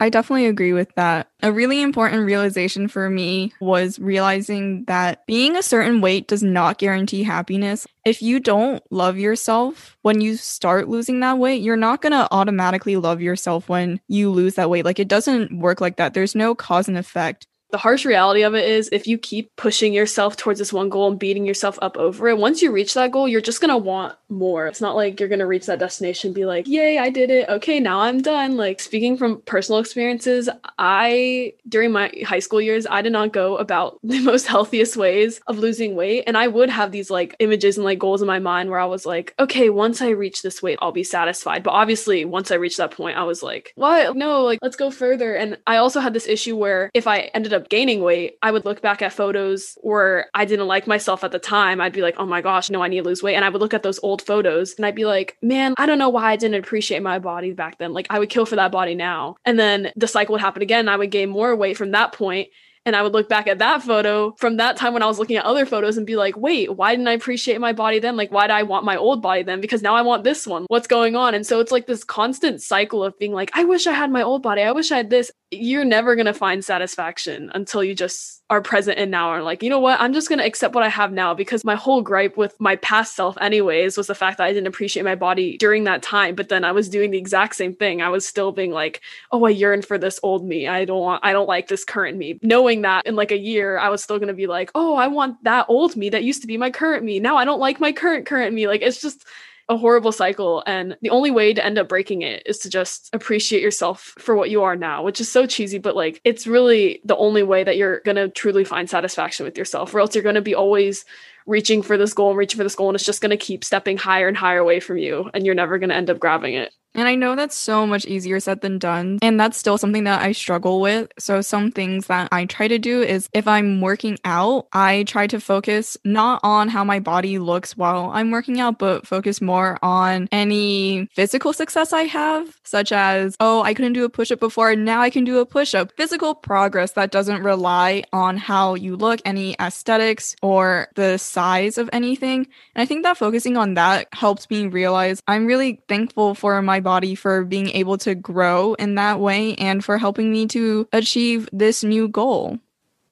I 0.03 0.09
definitely 0.09 0.47
agree 0.47 0.73
with 0.73 0.93
that. 0.97 1.29
A 1.45 1.53
really 1.53 1.81
important 1.81 2.27
realization 2.27 2.89
for 2.89 3.09
me 3.09 3.53
was 3.61 4.01
realizing 4.01 4.83
that 4.87 5.25
being 5.29 5.57
a 5.57 5.63
certain 5.63 6.01
weight 6.01 6.27
does 6.27 6.43
not 6.43 6.79
guarantee 6.79 7.23
happiness. 7.23 7.87
If 8.05 8.21
you 8.21 8.41
don't 8.41 8.83
love 8.91 9.17
yourself 9.17 9.97
when 10.03 10.21
you 10.21 10.35
start 10.37 10.89
losing 10.89 11.21
that 11.21 11.39
weight, 11.39 11.63
you're 11.63 11.77
not 11.77 12.03
going 12.03 12.15
to 12.15 12.27
automatically 12.33 12.97
love 12.97 13.23
yourself 13.23 13.69
when 13.69 14.01
you 14.09 14.29
lose 14.29 14.57
that 14.57 14.69
weight. 14.69 14.85
Like 14.85 14.99
it 14.99 15.07
doesn't 15.07 15.57
work 15.57 15.81
like 15.81 15.99
that. 15.99 16.15
There's 16.15 16.35
no 16.35 16.57
cause 16.57 16.89
and 16.89 16.99
effect 16.99 17.47
the 17.73 17.79
harsh 17.79 18.05
reality 18.05 18.43
of 18.43 18.55
it 18.55 18.69
is 18.69 18.91
if 18.93 19.07
you 19.07 19.17
keep 19.17 19.51
pushing 19.57 19.95
yourself 19.95 20.37
towards 20.37 20.59
this 20.59 20.75
one 20.75 20.91
goal 20.91 21.11
and 21.11 21.19
beating 21.19 21.47
yourself 21.47 21.79
up 21.81 21.97
over 21.97 22.29
it, 22.29 22.37
once 22.37 22.61
you 22.61 22.71
reach 22.71 22.93
that 22.95 23.11
goal, 23.11 23.27
you're 23.27 23.41
just 23.41 23.63
going 23.63 23.71
to 23.71 23.79
want 23.79 24.15
more. 24.29 24.67
It's 24.67 24.81
not 24.81 24.95
like 24.95 25.19
you're 25.19 25.29
going 25.29 25.39
to 25.39 25.47
reach 25.47 25.67
that 25.67 25.79
destination 25.79 26.33
be 26.33 26.45
like, 26.45 26.69
"Yay, 26.69 26.99
I 26.99 27.09
did 27.11 27.31
it. 27.31 27.49
Okay, 27.49 27.81
now 27.81 28.01
I'm 28.01 28.21
done." 28.21 28.57
Like 28.57 28.79
speaking 28.79 29.17
from 29.17 29.41
personal 29.43 29.81
experiences, 29.81 30.49
I 30.79 31.55
during 31.69 31.93
my 31.93 32.13
high 32.25 32.41
school 32.41 32.61
years, 32.61 32.87
I 32.89 33.01
did 33.01 33.13
not 33.13 33.33
go 33.33 33.57
about 33.57 33.99
the 34.03 34.21
most 34.21 34.47
healthiest 34.47 34.97
ways 34.97 35.41
of 35.47 35.59
losing 35.59 35.95
weight, 35.95 36.25
and 36.27 36.37
I 36.37 36.49
would 36.49 36.69
have 36.69 36.93
these 36.93 37.11
like 37.11 37.37
images 37.39 37.79
and 37.79 37.85
like 37.85 37.99
goals 37.99 38.21
in 38.21 38.29
my 38.29 38.39
mind 38.39 38.69
where 38.69 38.81
I 38.81 38.87
was 38.87 39.07
like, 39.07 39.35
"Okay, 39.39 39.71
once 39.71 40.03
I 40.03 40.11
reach 40.11 40.43
this 40.43 40.63
weight, 40.63 40.79
I'll 40.83 40.93
be 40.93 41.05
satisfied." 41.05 41.63
But 41.63 41.73
obviously, 41.73 42.27
once 42.27 42.51
I 42.51 42.57
reached 42.57 42.77
that 42.77 42.91
point, 42.91 43.17
I 43.17 43.25
was 43.25 43.43
like, 43.43 43.73
"What? 43.77 44.15
No, 44.15 44.43
like 44.43 44.59
let's 44.61 44.77
go 44.77 44.91
further." 44.91 45.35
And 45.35 45.57
I 45.67 45.77
also 45.77 46.01
had 46.01 46.13
this 46.13 46.27
issue 46.27 46.57
where 46.57 46.91
if 46.93 47.07
I 47.07 47.31
ended 47.35 47.55
up 47.55 47.62
up 47.63 47.69
gaining 47.69 48.03
weight, 48.03 48.37
I 48.43 48.51
would 48.51 48.65
look 48.65 48.83
back 48.83 49.03
at 49.03 49.13
photos 49.13 49.79
where 49.81 50.27
I 50.35 50.45
didn't 50.45 50.67
like 50.67 50.87
myself 50.87 51.25
at 51.25 51.33
the 51.33 51.39
time. 51.39 51.81
I'd 51.81 51.93
be 51.93 52.03
like, 52.03 52.17
oh 52.19 52.27
my 52.27 52.41
gosh, 52.41 52.71
no, 52.71 52.83
I 52.83 52.89
need 52.89 53.03
to 53.03 53.09
lose 53.09 53.23
weight. 53.23 53.37
And 53.37 53.45
I 53.45 53.49
would 53.49 53.61
look 53.61 53.75
at 53.75 53.83
those 53.83 54.01
old 54.03 54.23
photos 54.23 54.75
and 54.75 54.85
I'd 54.85 54.95
be 54.95 55.05
like, 55.05 55.37
man, 55.41 55.75
I 55.79 55.87
don't 55.87 55.99
know 55.99 56.09
why 56.09 56.33
I 56.33 56.37
didn't 56.37 56.63
appreciate 56.63 57.03
my 57.03 57.19
body 57.19 57.53
back 57.53 57.79
then. 57.79 57.93
Like, 57.93 58.07
I 58.11 58.19
would 58.19 58.31
kill 58.31 58.47
for 58.47 58.57
that 58.57 58.73
body 58.73 58.95
now. 58.95 59.37
And 59.45 59.59
then 59.59 59.93
the 59.97 60.09
cycle 60.09 60.33
would 60.33 60.41
happen 60.41 60.63
again. 60.63 60.89
I 60.89 60.97
would 60.97 61.11
gain 61.11 61.31
more 61.31 61.55
weight 61.57 61.77
from 61.77 61.93
that 61.93 62.13
point 62.13 62.49
and 62.85 62.97
I 62.97 63.03
would 63.03 63.13
look 63.13 63.29
back 63.29 63.47
at 63.47 63.59
that 63.59 63.83
photo 63.83 64.35
from 64.39 64.57
that 64.57 64.77
time 64.77 64.93
when 64.93 65.03
I 65.03 65.07
was 65.07 65.19
looking 65.19 65.37
at 65.37 65.45
other 65.45 65.65
photos 65.67 65.97
and 65.97 66.07
be 66.07 66.17
like, 66.17 66.37
wait, 66.37 66.77
why 66.77 66.93
didn't 66.93 67.09
I 67.09 67.13
appreciate 67.13 67.61
my 67.61 67.73
body 67.73 67.99
then? 67.99 68.17
Like, 68.17 68.33
why 68.33 68.47
did 68.49 68.55
I 68.55 68.65
want 68.65 68.85
my 68.85 68.97
old 68.97 69.23
body 69.23 69.43
then? 69.43 69.61
Because 69.61 69.83
now 69.83 69.95
I 69.95 70.03
want 70.03 70.25
this 70.25 70.47
one. 70.47 70.65
What's 70.69 70.89
going 70.89 71.15
on? 71.15 71.35
And 71.35 71.47
so 71.47 71.61
it's 71.61 71.73
like 71.73 71.87
this 71.87 72.03
constant 72.05 72.61
cycle 72.61 73.05
of 73.05 73.19
being 73.19 73.33
like, 73.33 73.51
I 73.55 73.65
wish 73.65 73.87
I 73.87 73.93
had 73.93 74.11
my 74.11 74.23
old 74.23 74.43
body. 74.43 74.63
I 74.63 74.73
wish 74.73 74.91
I 74.91 74.97
had 74.97 75.11
this. 75.11 75.31
You're 75.51 75.85
never 75.85 76.17
going 76.17 76.27
to 76.27 76.35
find 76.35 76.65
satisfaction 76.65 77.51
until 77.55 77.85
you 77.85 77.95
just 77.95 78.42
are 78.53 78.61
present 78.61 78.99
and 78.99 79.11
now 79.11 79.31
are 79.31 79.43
like, 79.43 79.63
you 79.63 79.71
know 79.71 79.79
what? 79.79 79.99
I'm 79.99 80.13
just 80.13 80.29
going 80.29 80.39
to 80.39 80.45
accept 80.45 80.75
what 80.75 80.85
I 80.85 80.91
have 80.91 81.11
now 81.11 81.33
because 81.33 81.65
my 81.65 81.75
whole 81.75 82.03
gripe 82.03 82.37
with 82.37 82.55
my 82.61 82.77
past 82.77 83.17
self, 83.17 83.35
anyways, 83.41 83.97
was 83.97 84.09
the 84.09 84.15
fact 84.15 84.37
that 84.37 84.45
I 84.45 84.53
didn't 84.53 84.67
appreciate 84.67 85.05
my 85.05 85.15
body 85.15 85.57
during 85.57 85.85
that 85.85 86.03
time. 86.03 86.35
But 86.35 86.51
then 86.51 86.63
I 86.63 86.73
was 86.73 86.91
doing 86.91 87.13
the 87.13 87.19
exact 87.19 87.55
same 87.55 87.75
thing. 87.75 88.03
I 88.03 88.11
was 88.11 88.29
still 88.29 88.53
being 88.53 88.71
like, 88.71 89.01
oh, 89.31 89.47
I 89.47 89.51
yearn 89.51 89.81
for 89.81 89.97
this 89.97 90.21
old 90.23 90.45
me. 90.45 90.69
I 90.69 90.85
don't 90.85 91.01
want, 91.01 91.25
I 91.25 91.33
don't 91.33 91.49
like 91.49 91.69
this 91.69 91.83
current 91.83 92.19
me. 92.19 92.39
Knowing 92.43 92.83
that 92.83 93.07
in 93.07 93.17
like 93.17 93.33
a 93.33 93.39
year, 93.39 93.79
I 93.79 93.89
was 93.89 94.03
still 94.03 94.19
going 94.19 94.29
to 94.29 94.35
be 94.35 94.47
like, 94.47 94.71
oh, 94.75 94.97
I 94.97 95.09
want 95.09 95.43
that 95.45 95.65
old 95.71 95.97
me 95.97 96.11
that 96.11 96.23
used 96.23 96.43
to 96.43 96.47
be 96.47 96.59
my 96.59 96.71
current 96.71 97.05
me. 97.05 97.21
Now 97.21 97.39
I 97.39 97.47
don't 97.47 97.61
like 97.61 97.81
my 97.81 97.93
current, 97.93 98.27
current 98.27 98.55
me. 98.55 98.67
Like, 98.67 98.83
it's 98.83 99.01
just, 99.01 99.25
a 99.73 99.77
horrible 99.79 100.13
cycle. 100.13 100.63
And 100.67 100.97
the 101.03 101.11
only 101.11 101.31
way 101.31 101.53
to 101.53 101.65
end 101.65 101.79
up 101.79 101.89
breaking 101.89 102.23
it 102.23 102.45
is 102.47 102.59
to 102.61 102.71
just 102.71 103.11
appreciate 103.13 103.63
yourself 103.63 104.15
for 104.19 104.37
what 104.37 104.51
you 104.51 104.63
are 104.63 104.77
now, 104.77 105.03
which 105.03 105.21
is 105.21 105.31
so 105.31 105.47
cheesy, 105.47 105.79
but 105.79 105.97
like 105.97 106.21
it's 106.25 106.47
really 106.47 107.01
the 107.05 107.17
only 107.17 107.43
way 107.43 107.65
that 107.65 107.77
you're 107.77 108.01
going 108.01 108.17
to 108.17 108.29
truly 108.29 108.65
find 108.65 108.89
satisfaction 108.89 109.45
with 109.45 109.59
yourself, 109.59 109.95
or 109.95 110.01
else 110.01 110.15
you're 110.15 110.23
going 110.23 110.37
to 110.37 110.41
be 110.41 110.55
always 110.55 111.05
reaching 111.47 111.83
for 111.83 111.97
this 111.97 112.15
goal 112.15 112.31
and 112.31 112.39
reaching 112.39 112.59
for 112.59 112.63
this 112.63 112.77
goal, 112.77 112.89
and 112.89 112.95
it's 112.95 113.05
just 113.05 113.21
going 113.21 113.31
to 113.31 113.37
keep 113.37 113.65
stepping 113.65 113.97
higher 113.97 114.29
and 114.29 114.37
higher 114.37 114.59
away 114.59 114.79
from 114.79 114.97
you, 114.99 115.29
and 115.35 115.45
you're 115.45 115.55
never 115.57 115.79
going 115.79 115.91
to 115.91 115.97
end 115.97 116.09
up 116.09 116.21
grabbing 116.21 116.55
it. 116.55 116.73
And 116.95 117.09
I 117.09 117.15
know 117.15 117.35
that's 117.35 117.57
so 117.57 117.87
much 117.87 118.05
easier 118.05 118.39
said 118.41 118.61
than 118.61 118.79
done. 118.79 119.19
And 119.23 119.41
that's 119.41 119.57
still 119.57 119.79
something 119.79 120.05
that 120.05 120.23
I 120.23 120.33
struggle 120.33 120.81
with. 120.81 121.11
So, 121.19 121.41
some 121.41 121.71
things 121.71 122.07
that 122.07 122.29
I 122.33 122.45
try 122.45 122.69
to 122.69 122.79
do 122.79 123.03
is 123.03 123.29
if 123.33 123.49
I'm 123.49 123.81
working 123.81 124.19
out, 124.25 124.67
I 124.73 125.05
try 125.05 125.27
to 125.29 125.41
focus 125.41 125.97
not 126.05 126.41
on 126.43 126.69
how 126.69 126.85
my 126.85 127.01
body 127.01 127.39
looks 127.39 127.77
while 127.77 128.11
I'm 128.13 128.31
working 128.31 128.61
out, 128.61 128.79
but 128.79 129.07
focus 129.07 129.41
more 129.41 129.79
on 129.83 130.29
any 130.33 131.09
physical 131.15 131.53
success 131.53 131.93
I 131.93 132.03
have, 132.03 132.59
such 132.65 132.93
as, 132.93 133.37
oh, 133.41 133.63
I 133.63 133.75
couldn't 133.75 133.95
do 133.95 134.05
a 134.05 134.11
push 134.11 134.31
up 134.31 134.41
before. 134.41 134.75
Now 134.77 135.01
I 135.01 135.11
can 135.11 135.25
do 135.25 135.39
a 135.39 135.47
push 135.47 135.75
up. 135.75 135.93
Physical 135.97 136.35
progress 136.35 136.93
that 136.93 137.11
doesn't 137.11 137.43
rely 137.43 138.05
on 138.13 138.37
how 138.37 138.75
you 138.75 138.97
look, 138.97 139.21
any 139.25 139.57
aesthetics, 139.61 140.37
or 140.43 140.89
the 140.95 141.17
size 141.19 141.79
of 141.79 141.89
anything. 141.93 142.47
And 142.75 142.83
I 142.83 142.87
think 142.87 143.03
that 143.05 143.17
focusing 143.17 143.57
on 143.57 143.75
that 143.75 144.09
helps 144.13 144.51
me 144.51 144.67
realize 144.67 145.23
I'm 145.27 145.47
really 145.47 145.81
thankful 145.89 146.35
for 146.35 146.61
my 146.61 146.82
body 146.83 147.15
for 147.15 147.45
being 147.45 147.69
able 147.71 147.99
to 147.99 148.15
grow 148.15 148.75
in 148.75 148.97
that 148.97 149.21
way 149.21 149.55
and 149.55 149.85
for 149.85 149.99
helping 149.99 150.31
me 150.31 150.47
to 150.49 150.89
achieve 150.93 151.49
this 151.53 151.83
new 151.83 152.09
goal. 152.09 152.59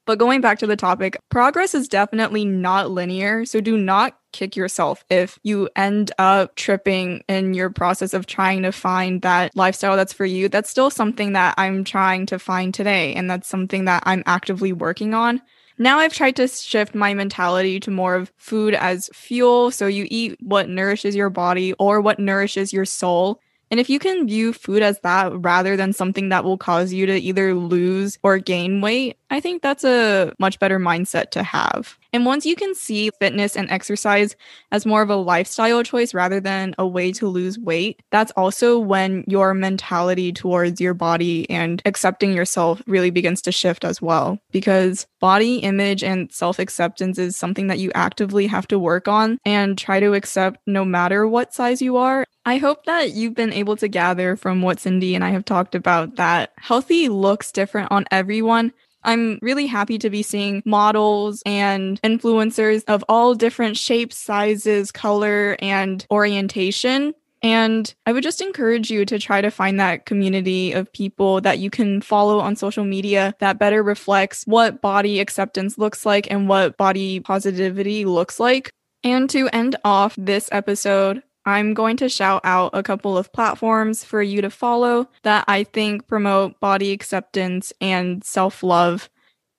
But 0.07 0.19
going 0.19 0.41
back 0.41 0.59
to 0.59 0.67
the 0.67 0.77
topic, 0.77 1.19
progress 1.29 1.75
is 1.75 1.87
definitely 1.87 2.45
not 2.45 2.91
linear. 2.91 3.45
So 3.45 3.61
do 3.61 3.77
not 3.77 4.19
kick 4.33 4.57
yourself 4.57 5.05
if 5.09 5.39
you 5.43 5.69
end 5.77 6.11
up 6.19 6.57
tripping 6.57 7.23
in 7.29 7.55
your 7.55 7.71
process 7.71 8.13
of 8.13 8.27
trying 8.27 8.63
to 8.63 8.73
find 8.73 9.23
that 9.23 9.55
lifestyle 9.55 9.97
that's 9.97 10.13
for 10.13 10.25
you. 10.25 10.49
That's 10.49 10.71
still 10.71 10.91
something 10.91 11.35
that 11.35 11.55
I'm 11.59 11.85
trying 11.85 12.27
to 12.27 12.39
find 12.39 12.75
today. 12.75 13.15
And 13.15 13.31
that's 13.31 13.49
something 13.49 13.85
that 13.85 14.03
I'm 14.07 14.25
actively 14.27 14.73
working 14.73 15.15
on. 15.15 15.43
Now 15.79 15.99
I've 15.99 16.13
tried 16.13 16.37
to 16.37 16.49
shift 16.49 16.95
my 16.95 17.15
mentality 17.15 17.81
to 17.81 17.91
more 17.91 18.15
of 18.15 18.33
food 18.37 18.75
as 18.75 19.11
fuel. 19.15 19.71
So 19.71 19.87
you 19.87 20.07
eat 20.11 20.37
what 20.41 20.69
nourishes 20.69 21.17
your 21.17 21.31
body 21.31 21.73
or 21.75 22.01
what 22.01 22.19
nourishes 22.19 22.73
your 22.73 22.85
soul. 22.85 23.41
And 23.71 23.79
if 23.79 23.89
you 23.89 23.99
can 23.99 24.27
view 24.27 24.53
food 24.53 24.83
as 24.83 24.99
that 25.01 25.33
rather 25.35 25.77
than 25.77 25.93
something 25.93 26.29
that 26.31 26.45
will 26.45 26.59
cause 26.59 26.93
you 26.93 27.07
to 27.07 27.17
either 27.17 27.55
lose 27.55 28.19
or 28.23 28.39
gain 28.39 28.81
weight, 28.81 29.17
I 29.31 29.41
think 29.41 29.63
that's 29.63 29.85
a 29.85 30.35
much 30.39 30.59
better 30.59 30.79
mindset 30.79 31.31
to 31.31 31.43
have. 31.43 31.97
And 32.13 32.27
once 32.27 32.45
you 32.45 32.57
can 32.57 32.75
see 32.75 33.11
fitness 33.21 33.57
and 33.57 33.71
exercise 33.71 34.35
as 34.73 34.85
more 34.85 35.03
of 35.03 35.11
a 35.11 35.17
lifestyle 35.17 35.85
choice 35.85 36.13
rather 36.13 36.41
than 36.41 36.75
a 36.79 36.87
way 36.87 37.13
to 37.13 37.29
lose 37.29 37.59
weight, 37.59 38.03
that's 38.11 38.33
also 38.33 38.79
when 38.79 39.23
your 39.29 39.55
mentality 39.55 40.33
towards 40.33 40.81
your 40.81 40.95
body 40.95 41.49
and 41.49 41.81
accepting 41.85 42.33
yourself 42.33 42.83
really 42.89 43.11
begins 43.11 43.41
to 43.43 43.53
shift 43.53 43.85
as 43.85 44.03
well. 44.03 44.39
Because 44.51 45.07
body 45.21 45.59
image 45.59 46.03
and 46.03 46.33
self 46.33 46.59
acceptance 46.59 47.19
is 47.19 47.37
something 47.37 47.69
that 47.69 47.79
you 47.79 47.93
actively 47.95 48.49
have 48.49 48.67
to 48.69 48.79
work 48.79 49.07
on 49.07 49.39
and 49.45 49.79
try 49.79 50.01
to 50.01 50.15
accept 50.15 50.59
no 50.67 50.85
matter 50.85 51.29
what 51.29 51.55
size 51.55 51.81
you 51.81 51.97
are. 51.97 52.27
I 52.45 52.57
hope 52.57 52.85
that 52.87 53.13
you've 53.13 53.35
been 53.35 53.53
able 53.53 53.77
to 53.77 53.89
gather 53.89 54.35
from 54.37 54.63
what 54.63 54.81
Cindy 54.81 55.15
and 55.15 55.23
I 55.23 55.31
have 55.31 55.45
talked 55.45 55.75
about 55.75 56.17
that 56.17 56.53
healthy 56.57 57.09
looks 57.09 57.53
different 57.53 57.93
on 57.93 58.07
everyone. 58.11 58.73
I'm 59.03 59.39
really 59.43 59.67
happy 59.67 59.99
to 59.99 60.11
be 60.11 60.23
seeing 60.23 60.63
models 60.65 61.43
and 61.47 62.01
influencers 62.03 62.85
of 62.87 63.05
all 63.09 63.35
different 63.35 63.77
shapes, 63.77 64.17
sizes, 64.17 64.93
color, 64.93 65.57
and 65.61 66.07
orientation. 66.11 67.15
And 67.43 67.93
I 68.05 68.13
would 68.13 68.23
just 68.23 68.43
encourage 68.43 68.91
you 68.91 69.07
to 69.07 69.19
try 69.19 69.41
to 69.41 69.51
find 69.51 69.81
that 69.81 70.05
community 70.05 70.73
of 70.73 70.93
people 70.93 71.41
that 71.41 71.59
you 71.59 71.71
can 71.71 72.03
follow 72.03 72.39
on 72.39 72.57
social 72.57 72.85
media 72.85 73.35
that 73.41 73.59
better 73.59 73.83
reflects 73.83 74.45
what 74.45 74.83
body 74.83 75.21
acceptance 75.21 75.79
looks 75.79 76.05
like 76.05 76.31
and 76.31 76.49
what 76.49 76.77
body 76.77 77.21
positivity 77.21 78.05
looks 78.05 78.39
like. 78.39 78.71
And 79.03 79.31
to 79.31 79.49
end 79.49 79.77
off 79.83 80.15
this 80.19 80.51
episode, 80.53 81.23
I'm 81.47 81.75
going 81.75 81.97
to 81.99 82.09
shout 82.09 82.43
out 82.45 82.71
a 82.75 82.83
couple 82.83 83.17
of 83.17 83.33
platforms 83.33 84.05
for 84.05 84.23
you 84.23 84.43
to 84.43 84.51
follow 84.51 85.09
that 85.23 85.45
I 85.49 85.65
think 85.65 86.07
promote 86.07 86.61
body 86.61 86.93
acceptance 86.93 87.73
and 87.81 88.23
self 88.25 88.63
love. 88.63 89.09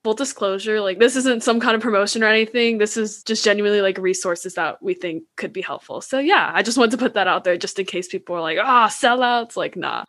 Full 0.04 0.14
disclosure, 0.16 0.82
like 0.82 1.00
this 1.00 1.16
isn't 1.16 1.44
some 1.44 1.60
kind 1.60 1.76
of 1.76 1.82
promotion 1.82 2.24
or 2.24 2.28
anything. 2.28 2.80
This 2.80 2.98
is 2.98 3.22
just 3.24 3.44
genuinely 3.44 3.82
like 3.82 3.98
resources 3.98 4.56
that 4.56 4.82
we 4.82 4.94
think 4.96 5.24
could 5.38 5.54
be 5.54 5.62
helpful. 5.62 6.02
So 6.02 6.18
yeah, 6.18 6.52
I 6.54 6.64
just 6.64 6.78
wanted 6.78 6.92
to 6.92 6.98
put 6.98 7.14
that 7.14 7.28
out 7.28 7.44
there 7.44 7.58
just 7.58 7.78
in 7.78 7.86
case 7.86 8.08
people 8.08 8.36
are 8.36 8.42
like, 8.42 8.58
ah, 8.60 8.86
oh, 8.86 8.88
sellouts. 8.88 9.56
Like, 9.56 9.76
nah. 9.76 10.06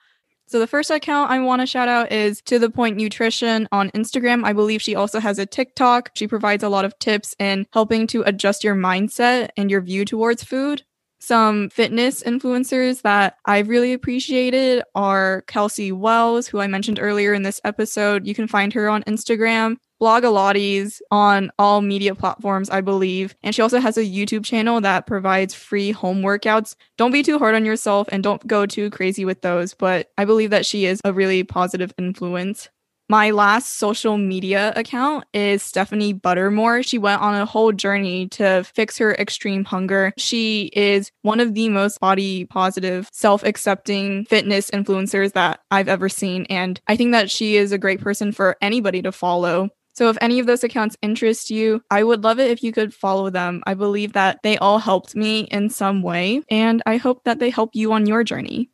So 0.46 0.58
the 0.58 0.66
first 0.66 0.90
account 0.90 1.30
I 1.30 1.38
want 1.38 1.60
to 1.60 1.66
shout 1.66 1.88
out 1.88 2.12
is 2.12 2.42
To 2.42 2.58
the 2.58 2.68
Point 2.68 2.98
Nutrition 2.98 3.66
on 3.72 3.90
Instagram. 3.92 4.44
I 4.44 4.52
believe 4.52 4.82
she 4.82 4.94
also 4.94 5.18
has 5.18 5.38
a 5.38 5.46
TikTok. 5.46 6.10
She 6.14 6.26
provides 6.26 6.62
a 6.62 6.68
lot 6.68 6.84
of 6.84 6.98
tips 6.98 7.34
in 7.38 7.66
helping 7.72 8.06
to 8.08 8.22
adjust 8.26 8.62
your 8.62 8.74
mindset 8.74 9.48
and 9.56 9.70
your 9.70 9.80
view 9.80 10.04
towards 10.04 10.44
food. 10.44 10.84
Some 11.24 11.70
fitness 11.70 12.20
influencers 12.24 13.02
that 13.02 13.36
I've 13.44 13.68
really 13.68 13.92
appreciated 13.92 14.82
are 14.96 15.42
Kelsey 15.42 15.92
Wells, 15.92 16.48
who 16.48 16.58
I 16.58 16.66
mentioned 16.66 16.98
earlier 17.00 17.32
in 17.32 17.44
this 17.44 17.60
episode. 17.62 18.26
You 18.26 18.34
can 18.34 18.48
find 18.48 18.72
her 18.72 18.88
on 18.88 19.04
Instagram, 19.04 19.76
Blogilates 20.00 21.00
on 21.12 21.52
all 21.60 21.80
media 21.80 22.16
platforms, 22.16 22.70
I 22.70 22.80
believe. 22.80 23.36
And 23.44 23.54
she 23.54 23.62
also 23.62 23.78
has 23.78 23.96
a 23.96 24.04
YouTube 24.04 24.44
channel 24.44 24.80
that 24.80 25.06
provides 25.06 25.54
free 25.54 25.92
home 25.92 26.22
workouts. 26.22 26.74
Don't 26.98 27.12
be 27.12 27.22
too 27.22 27.38
hard 27.38 27.54
on 27.54 27.64
yourself 27.64 28.08
and 28.10 28.24
don't 28.24 28.44
go 28.48 28.66
too 28.66 28.90
crazy 28.90 29.24
with 29.24 29.42
those, 29.42 29.74
but 29.74 30.10
I 30.18 30.24
believe 30.24 30.50
that 30.50 30.66
she 30.66 30.86
is 30.86 31.00
a 31.04 31.12
really 31.12 31.44
positive 31.44 31.94
influence. 31.98 32.68
My 33.12 33.30
last 33.30 33.74
social 33.76 34.16
media 34.16 34.72
account 34.74 35.26
is 35.34 35.62
Stephanie 35.62 36.14
Buttermore. 36.14 36.82
She 36.82 36.96
went 36.96 37.20
on 37.20 37.34
a 37.34 37.44
whole 37.44 37.70
journey 37.70 38.26
to 38.28 38.64
fix 38.64 38.96
her 38.96 39.12
extreme 39.12 39.66
hunger. 39.66 40.14
She 40.16 40.70
is 40.72 41.12
one 41.20 41.38
of 41.38 41.52
the 41.52 41.68
most 41.68 42.00
body 42.00 42.46
positive, 42.46 43.10
self 43.12 43.42
accepting 43.42 44.24
fitness 44.24 44.70
influencers 44.70 45.34
that 45.34 45.60
I've 45.70 45.88
ever 45.88 46.08
seen. 46.08 46.46
And 46.48 46.80
I 46.88 46.96
think 46.96 47.12
that 47.12 47.30
she 47.30 47.56
is 47.56 47.70
a 47.70 47.76
great 47.76 48.00
person 48.00 48.32
for 48.32 48.56
anybody 48.62 49.02
to 49.02 49.12
follow. 49.12 49.68
So 49.92 50.08
if 50.08 50.16
any 50.22 50.38
of 50.40 50.46
those 50.46 50.64
accounts 50.64 50.96
interest 51.02 51.50
you, 51.50 51.82
I 51.90 52.02
would 52.04 52.24
love 52.24 52.38
it 52.38 52.50
if 52.50 52.62
you 52.62 52.72
could 52.72 52.94
follow 52.94 53.28
them. 53.28 53.62
I 53.66 53.74
believe 53.74 54.14
that 54.14 54.38
they 54.42 54.56
all 54.56 54.78
helped 54.78 55.14
me 55.14 55.40
in 55.40 55.68
some 55.68 56.00
way, 56.00 56.40
and 56.50 56.82
I 56.86 56.96
hope 56.96 57.24
that 57.24 57.40
they 57.40 57.50
help 57.50 57.74
you 57.74 57.92
on 57.92 58.06
your 58.06 58.24
journey. 58.24 58.70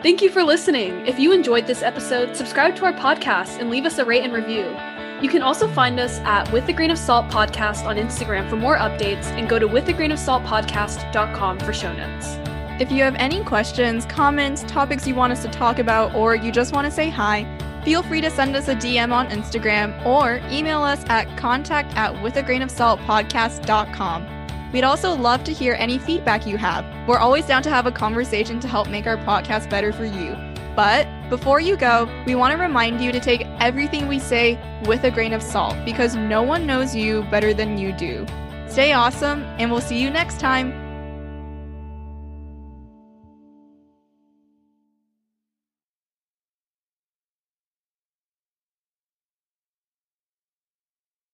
Thank 0.00 0.22
you 0.22 0.30
for 0.30 0.44
listening. 0.44 1.04
If 1.08 1.18
you 1.18 1.32
enjoyed 1.32 1.66
this 1.66 1.82
episode, 1.82 2.36
subscribe 2.36 2.76
to 2.76 2.84
our 2.84 2.92
podcast 2.92 3.58
and 3.58 3.68
leave 3.68 3.84
us 3.84 3.98
a 3.98 4.04
rate 4.04 4.22
and 4.22 4.32
review. 4.32 4.76
You 5.20 5.28
can 5.28 5.42
also 5.42 5.66
find 5.66 5.98
us 5.98 6.20
at 6.20 6.48
With 6.52 6.68
a 6.68 6.72
Grain 6.72 6.92
of 6.92 6.98
Salt 6.98 7.28
Podcast 7.28 7.84
on 7.84 7.96
Instagram 7.96 8.48
for 8.48 8.54
more 8.54 8.76
updates 8.76 9.24
and 9.36 9.48
go 9.48 9.58
to 9.58 9.66
withagrainofsaltpodcast.com 9.66 11.58
for 11.58 11.72
show 11.72 11.92
notes. 11.92 12.36
If 12.80 12.92
you 12.92 13.02
have 13.02 13.16
any 13.16 13.42
questions, 13.42 14.06
comments, 14.06 14.62
topics 14.68 15.04
you 15.04 15.16
want 15.16 15.32
us 15.32 15.42
to 15.42 15.48
talk 15.48 15.80
about, 15.80 16.14
or 16.14 16.36
you 16.36 16.52
just 16.52 16.72
want 16.72 16.84
to 16.84 16.92
say 16.92 17.10
hi, 17.10 17.44
feel 17.84 18.04
free 18.04 18.20
to 18.20 18.30
send 18.30 18.54
us 18.54 18.68
a 18.68 18.76
DM 18.76 19.12
on 19.12 19.26
Instagram 19.30 20.06
or 20.06 20.40
email 20.48 20.82
us 20.82 21.04
at 21.08 21.36
contact 21.36 21.96
at 21.96 22.14
withagrainofsaltpodcast.com. 22.14 24.37
We'd 24.72 24.84
also 24.84 25.14
love 25.14 25.44
to 25.44 25.52
hear 25.52 25.74
any 25.78 25.98
feedback 25.98 26.46
you 26.46 26.56
have. 26.58 26.84
We're 27.08 27.18
always 27.18 27.46
down 27.46 27.62
to 27.62 27.70
have 27.70 27.86
a 27.86 27.92
conversation 27.92 28.60
to 28.60 28.68
help 28.68 28.88
make 28.88 29.06
our 29.06 29.16
podcast 29.16 29.70
better 29.70 29.92
for 29.92 30.04
you. 30.04 30.36
But 30.76 31.08
before 31.30 31.60
you 31.60 31.76
go, 31.76 32.08
we 32.26 32.34
want 32.34 32.52
to 32.52 32.62
remind 32.62 33.00
you 33.00 33.10
to 33.12 33.20
take 33.20 33.46
everything 33.60 34.06
we 34.06 34.18
say 34.18 34.58
with 34.84 35.04
a 35.04 35.10
grain 35.10 35.32
of 35.32 35.42
salt 35.42 35.74
because 35.84 36.14
no 36.14 36.42
one 36.42 36.66
knows 36.66 36.94
you 36.94 37.22
better 37.24 37.52
than 37.52 37.78
you 37.78 37.92
do. 37.92 38.26
Stay 38.68 38.92
awesome, 38.92 39.42
and 39.58 39.70
we'll 39.70 39.80
see 39.80 40.00
you 40.00 40.10
next 40.10 40.38
time. 40.38 40.87